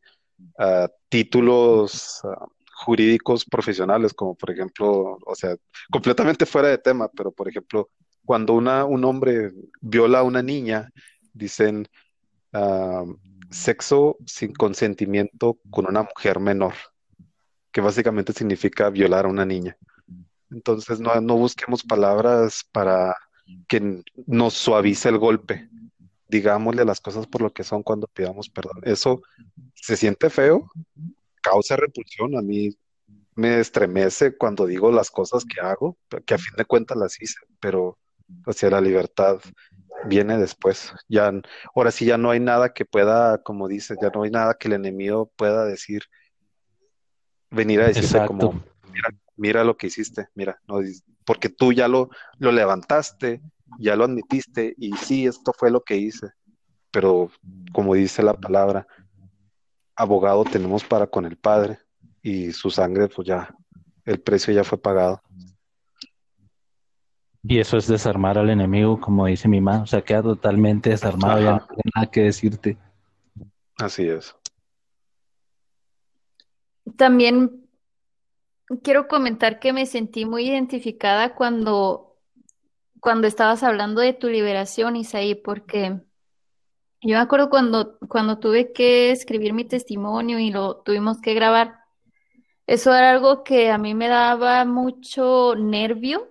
[0.58, 5.56] ah, títulos ah, jurídicos profesionales, como por ejemplo, o sea,
[5.90, 7.90] completamente fuera de tema, pero por ejemplo,
[8.26, 10.90] cuando una, un hombre viola a una niña
[11.34, 11.88] dicen
[12.54, 13.06] ah,
[13.50, 16.74] sexo sin consentimiento con una mujer menor,
[17.72, 19.78] que básicamente significa violar a una niña.
[20.52, 23.16] Entonces no, no busquemos palabras para
[23.68, 25.70] que nos suavice el golpe.
[26.28, 28.82] Digámosle las cosas por lo que son cuando pidamos perdón.
[28.84, 29.22] Eso
[29.74, 30.70] se siente feo,
[31.42, 32.38] causa repulsión.
[32.38, 32.70] A mí
[33.36, 37.40] me estremece cuando digo las cosas que hago, que a fin de cuentas las hice,
[37.60, 37.98] pero
[38.46, 39.40] hacia la libertad
[40.06, 40.94] viene después.
[41.08, 41.32] Ya,
[41.76, 44.68] ahora sí ya no hay nada que pueda, como dices, ya no hay nada que
[44.68, 46.04] el enemigo pueda decir,
[47.50, 50.80] venir a decirte como, mira, mira lo que hiciste, mira, no,
[51.26, 53.42] porque tú ya lo, lo levantaste,
[53.80, 56.28] ya lo admitiste y sí, esto fue lo que hice.
[56.92, 57.30] Pero
[57.72, 58.88] como dice la palabra,
[59.96, 61.78] abogado tenemos para con el Padre
[62.22, 63.54] y su sangre, pues ya,
[64.06, 65.22] el precio ya fue pagado.
[67.50, 69.82] Y eso es desarmar al enemigo, como dice mi mamá.
[69.82, 72.78] O sea, queda totalmente desarmado, ya no tiene nada que decirte.
[73.80, 74.36] Así es.
[76.96, 77.68] También
[78.84, 82.20] quiero comentar que me sentí muy identificada cuando,
[83.00, 86.02] cuando estabas hablando de tu liberación, Isaí, porque
[87.02, 91.80] yo me acuerdo cuando, cuando tuve que escribir mi testimonio y lo tuvimos que grabar.
[92.68, 96.30] Eso era algo que a mí me daba mucho nervio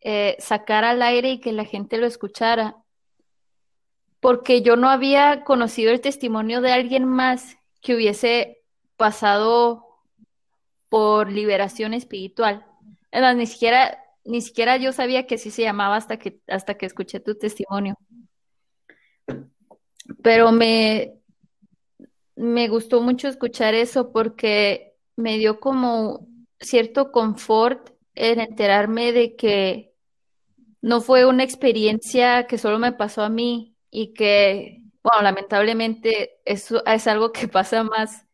[0.00, 2.76] eh, sacar al aire y que la gente lo escuchara,
[4.20, 8.62] porque yo no había conocido el testimonio de alguien más que hubiese
[8.96, 9.86] pasado
[10.88, 12.66] por liberación espiritual.
[13.12, 17.20] Ni siquiera, ni siquiera yo sabía que así se llamaba hasta que, hasta que escuché
[17.20, 17.96] tu testimonio.
[20.22, 21.14] Pero me,
[22.36, 26.26] me gustó mucho escuchar eso porque me dio como
[26.60, 29.94] cierto confort en enterarme de que
[30.80, 36.84] no fue una experiencia que solo me pasó a mí y que, bueno, lamentablemente eso
[36.86, 38.26] es algo que pasa más,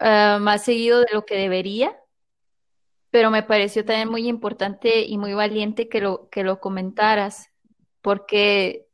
[0.00, 1.96] ah, más seguido de lo que debería,
[3.10, 7.50] pero me pareció también muy importante y muy valiente que lo, que lo comentaras,
[8.02, 8.88] porque,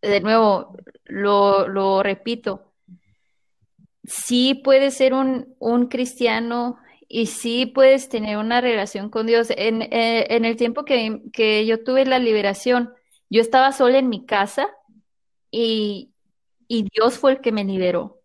[0.00, 2.72] de nuevo, lo, lo repito,
[4.04, 6.81] sí puedes ser un, un cristiano
[7.14, 9.48] y sí puedes tener una relación con Dios.
[9.50, 12.94] En, eh, en el tiempo que, que, yo tuve la liberación,
[13.28, 14.70] yo estaba sola en mi casa
[15.50, 16.14] y,
[16.68, 18.22] y Dios fue el que me liberó.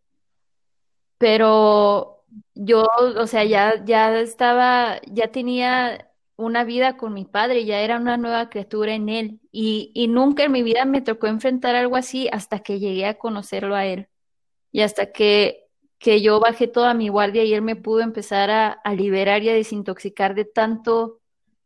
[1.17, 2.23] Pero
[2.55, 2.85] yo,
[3.17, 8.15] o sea, ya, ya estaba, ya tenía una vida con mi padre, ya era una
[8.15, 9.41] nueva criatura en él.
[9.51, 13.17] Y, y nunca en mi vida me tocó enfrentar algo así hasta que llegué a
[13.17, 14.07] conocerlo a él.
[14.71, 15.66] Y hasta que
[15.99, 19.53] que yo bajé toda mi guardia y él me pudo empezar a, liberar y a
[19.53, 21.19] desintoxicar de tanto,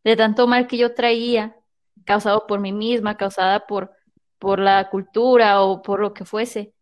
[0.04, 1.58] de tanto mal que yo traía,
[2.06, 3.92] causado por mí misma, causada por,
[4.40, 6.74] por la cultura o por lo que fuese.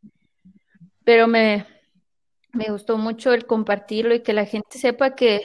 [1.03, 1.65] Pero me,
[2.53, 5.41] me gustó mucho el compartirlo y que la gente sepa que,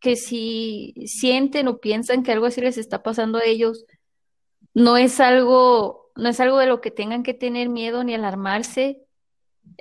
[0.00, 3.86] que si sienten o piensan que algo así les está pasando a ellos,
[4.74, 9.04] no es algo, no es algo de lo que tengan que tener miedo ni alarmarse.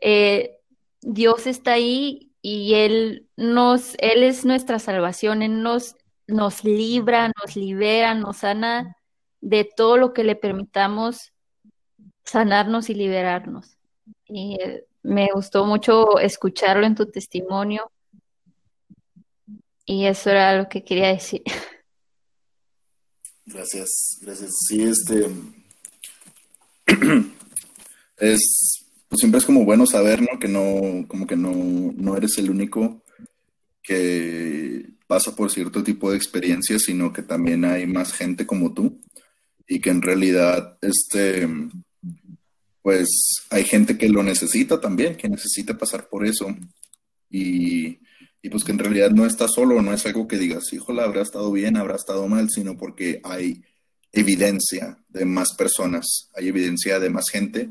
[0.01, 0.60] Eh,
[1.01, 5.95] Dios está ahí y Él nos, Él es nuestra salvación, Él nos,
[6.27, 8.97] nos libra, nos libera, nos sana
[9.41, 11.33] de todo lo que le permitamos
[12.23, 13.77] sanarnos y liberarnos.
[14.25, 17.91] Y eh, me gustó mucho escucharlo en tu testimonio.
[19.85, 21.43] Y eso era lo que quería decir.
[23.43, 24.51] Gracias, gracias.
[24.67, 25.29] Sí, este
[28.17, 28.80] es
[29.11, 30.39] pues siempre es como bueno saber, ¿no?
[30.39, 33.03] Que no, como que no, no eres el único
[33.83, 39.01] que pasa por cierto tipo de experiencias, sino que también hay más gente como tú
[39.67, 41.45] y que en realidad, este,
[42.81, 43.09] pues
[43.49, 46.55] hay gente que lo necesita también, que necesita pasar por eso
[47.29, 47.99] y,
[48.41, 51.21] y pues que en realidad no está solo, no es algo que digas, híjole, habrá
[51.21, 53.61] estado bien, habrá estado mal, sino porque hay
[54.13, 57.69] evidencia de más personas, hay evidencia de más gente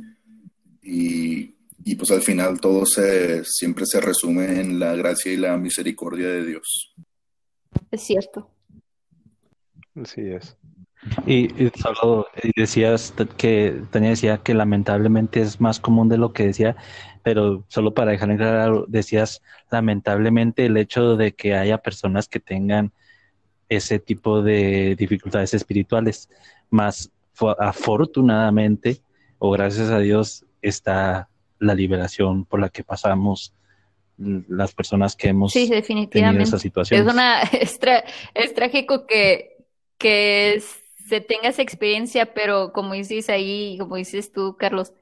[0.83, 1.55] y,
[1.85, 6.29] y pues al final todo se, siempre se resume en la gracia y la misericordia
[6.29, 6.95] de Dios.
[7.91, 8.51] Es cierto.
[9.95, 10.57] Así es.
[11.27, 12.27] Y, solo
[12.57, 16.77] decías que Tania decía que lamentablemente es más común de lo que decía,
[17.23, 19.41] pero solo para dejar en claro, decías
[19.71, 22.93] lamentablemente el hecho de que haya personas que tengan
[23.71, 26.29] ese tipo de dificultades espirituales,
[26.69, 27.11] más
[27.59, 29.01] afortunadamente
[29.39, 31.29] o gracias a Dios está
[31.59, 33.55] la liberación por la que pasamos
[34.17, 36.43] las personas que hemos sí, definitivamente.
[36.43, 37.01] esa situación.
[37.07, 37.43] Es, una,
[38.35, 39.65] es, trágico que,
[39.99, 40.63] que
[41.09, 44.93] se tenga esa experiencia, pero como dices ahí, como dices tú, Carlos,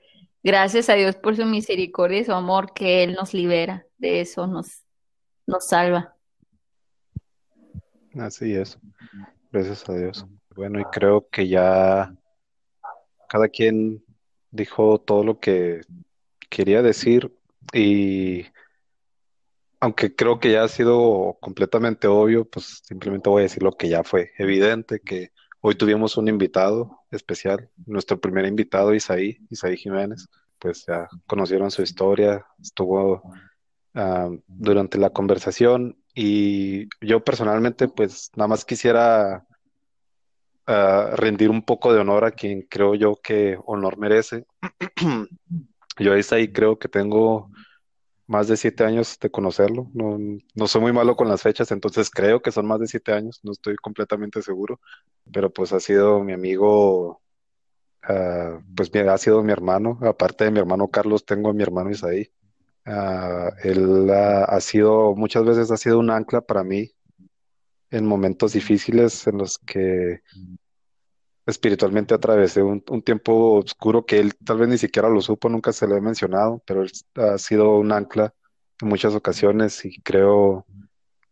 [0.43, 4.47] gracias a Dios por su misericordia y su amor, que Él nos libera de eso,
[4.47, 4.85] nos,
[5.47, 6.15] nos salva.
[8.15, 8.79] Así es,
[9.51, 10.27] gracias a Dios.
[10.55, 12.15] Bueno, y creo que ya
[13.29, 14.03] cada quien
[14.51, 15.83] dijo todo lo que
[16.51, 17.35] quería decir
[17.73, 18.47] y
[19.81, 23.89] aunque creo que ya ha sido completamente obvio, pues simplemente voy a decir lo que
[23.89, 30.29] ya fue evidente, que hoy tuvimos un invitado especial, nuestro primer invitado, Isaí, Isaí Jiménez,
[30.59, 33.23] pues ya conocieron su historia, estuvo
[33.95, 39.47] ah, durante la conversación y yo personalmente pues nada más quisiera
[41.17, 44.47] rendir un poco de honor a quien creo yo que honor merece.
[45.99, 47.51] yo ahí creo que tengo
[48.27, 49.91] más de siete años de conocerlo.
[49.95, 50.19] No,
[50.55, 53.41] no, soy muy malo con las fechas, entonces creo que son más de siete años,
[53.43, 54.81] no estoy completamente seguro,
[55.33, 57.23] pero pues ha sido mi amigo,
[58.09, 61.91] uh, pues ha sido mi hermano, aparte de mi hermano Carlos, tengo a mi hermano
[61.91, 62.31] Isaí.
[62.87, 66.93] Uh, él ha sido, muchas veces ha sido un ancla para mí
[67.91, 70.21] en momentos difíciles en los que
[71.47, 75.87] espiritualmente atravesé un, tiempo oscuro que él tal vez ni siquiera lo supo, nunca se
[75.87, 78.35] lo he mencionado, pero él ha sido un ancla
[78.83, 80.67] en muchas ocasiones y creo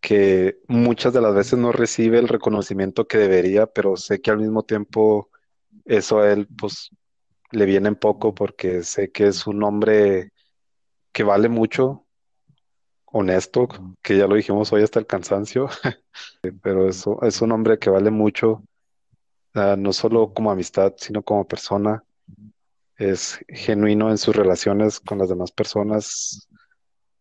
[0.01, 4.39] que muchas de las veces no recibe el reconocimiento que debería, pero sé que al
[4.39, 5.29] mismo tiempo
[5.85, 6.91] eso a él pues
[7.51, 10.33] le viene en poco porque sé que es un hombre
[11.13, 12.06] que vale mucho,
[13.17, 13.69] honesto,
[14.03, 15.69] que ya lo dijimos hoy hasta el cansancio,
[16.63, 18.63] pero eso es un hombre que vale mucho,
[19.55, 22.05] no solo como amistad, sino como persona.
[22.97, 26.49] Es genuino en sus relaciones con las demás personas,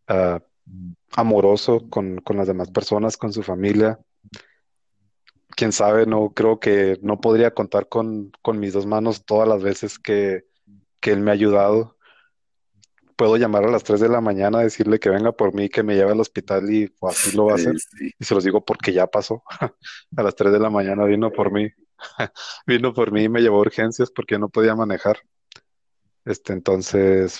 [0.07, 0.41] ah,
[1.15, 3.99] amoroso con, con las demás personas, con su familia.
[5.55, 9.63] Quién sabe, no creo que no podría contar con, con mis dos manos todas las
[9.63, 10.43] veces que,
[10.99, 11.94] que él me ha ayudado
[13.15, 15.95] puedo llamar a las 3 de la mañana, decirle que venga por mí, que me
[15.95, 17.75] lleve al hospital y pues, así lo va a hacer.
[18.19, 19.43] Y se los digo porque ya pasó.
[20.17, 21.69] a las 3 de la mañana vino por mí.
[22.67, 25.19] vino por mí y me llevó a urgencias porque no podía manejar.
[26.25, 27.39] Este, entonces,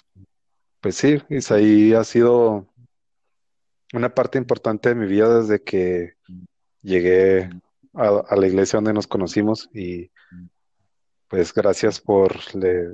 [0.80, 2.68] pues sí, Isaí ha sido
[3.93, 6.14] una parte importante de mi vida desde que
[6.81, 7.49] llegué
[7.93, 10.11] a, la iglesia donde nos conocimos y
[11.27, 12.91] pues gracias por le,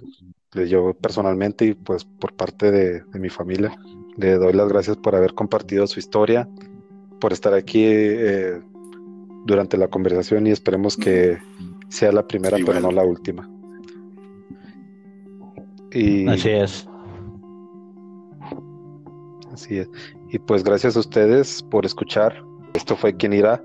[0.53, 3.77] yo personalmente y pues por parte de, mi familia.
[4.17, 6.47] Le doy las gracias por haber compartido su historia,
[7.19, 8.59] por estar aquí eh,
[9.45, 11.37] durante la conversación y esperemos que
[11.87, 13.49] sea la primera, pero no la última.
[15.93, 16.87] Y, así es.
[19.53, 19.89] Así es.
[20.29, 22.43] Y pues gracias a ustedes por escuchar.
[22.73, 23.61] Esto fue Quien Irá,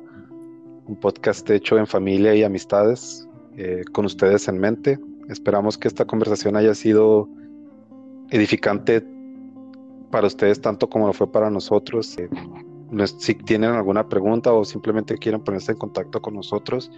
[0.86, 4.98] un podcast hecho en familia y amistades, eh, con ustedes en mente.
[5.28, 7.28] Esperamos que esta conversación haya sido
[8.30, 9.04] edificante
[10.10, 12.16] para ustedes tanto como lo fue para nosotros.
[12.18, 12.28] Eh,
[13.18, 16.90] si tienen alguna pregunta o simplemente quieren ponerse en contacto con nosotros,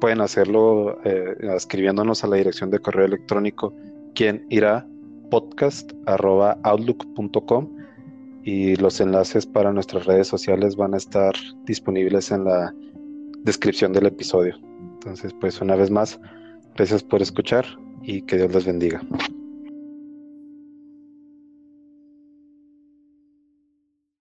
[0.00, 3.74] pueden hacerlo eh, escribiéndonos a la dirección de correo electrónico
[4.14, 4.86] quien irá
[5.30, 7.76] podcast.outlook.com
[8.44, 11.34] y los enlaces para nuestras redes sociales van a estar
[11.64, 12.72] disponibles en la
[13.42, 14.56] descripción del episodio.
[14.94, 16.18] Entonces, pues una vez más,
[16.76, 17.64] Gracias por escuchar
[18.02, 19.00] y que Dios les bendiga.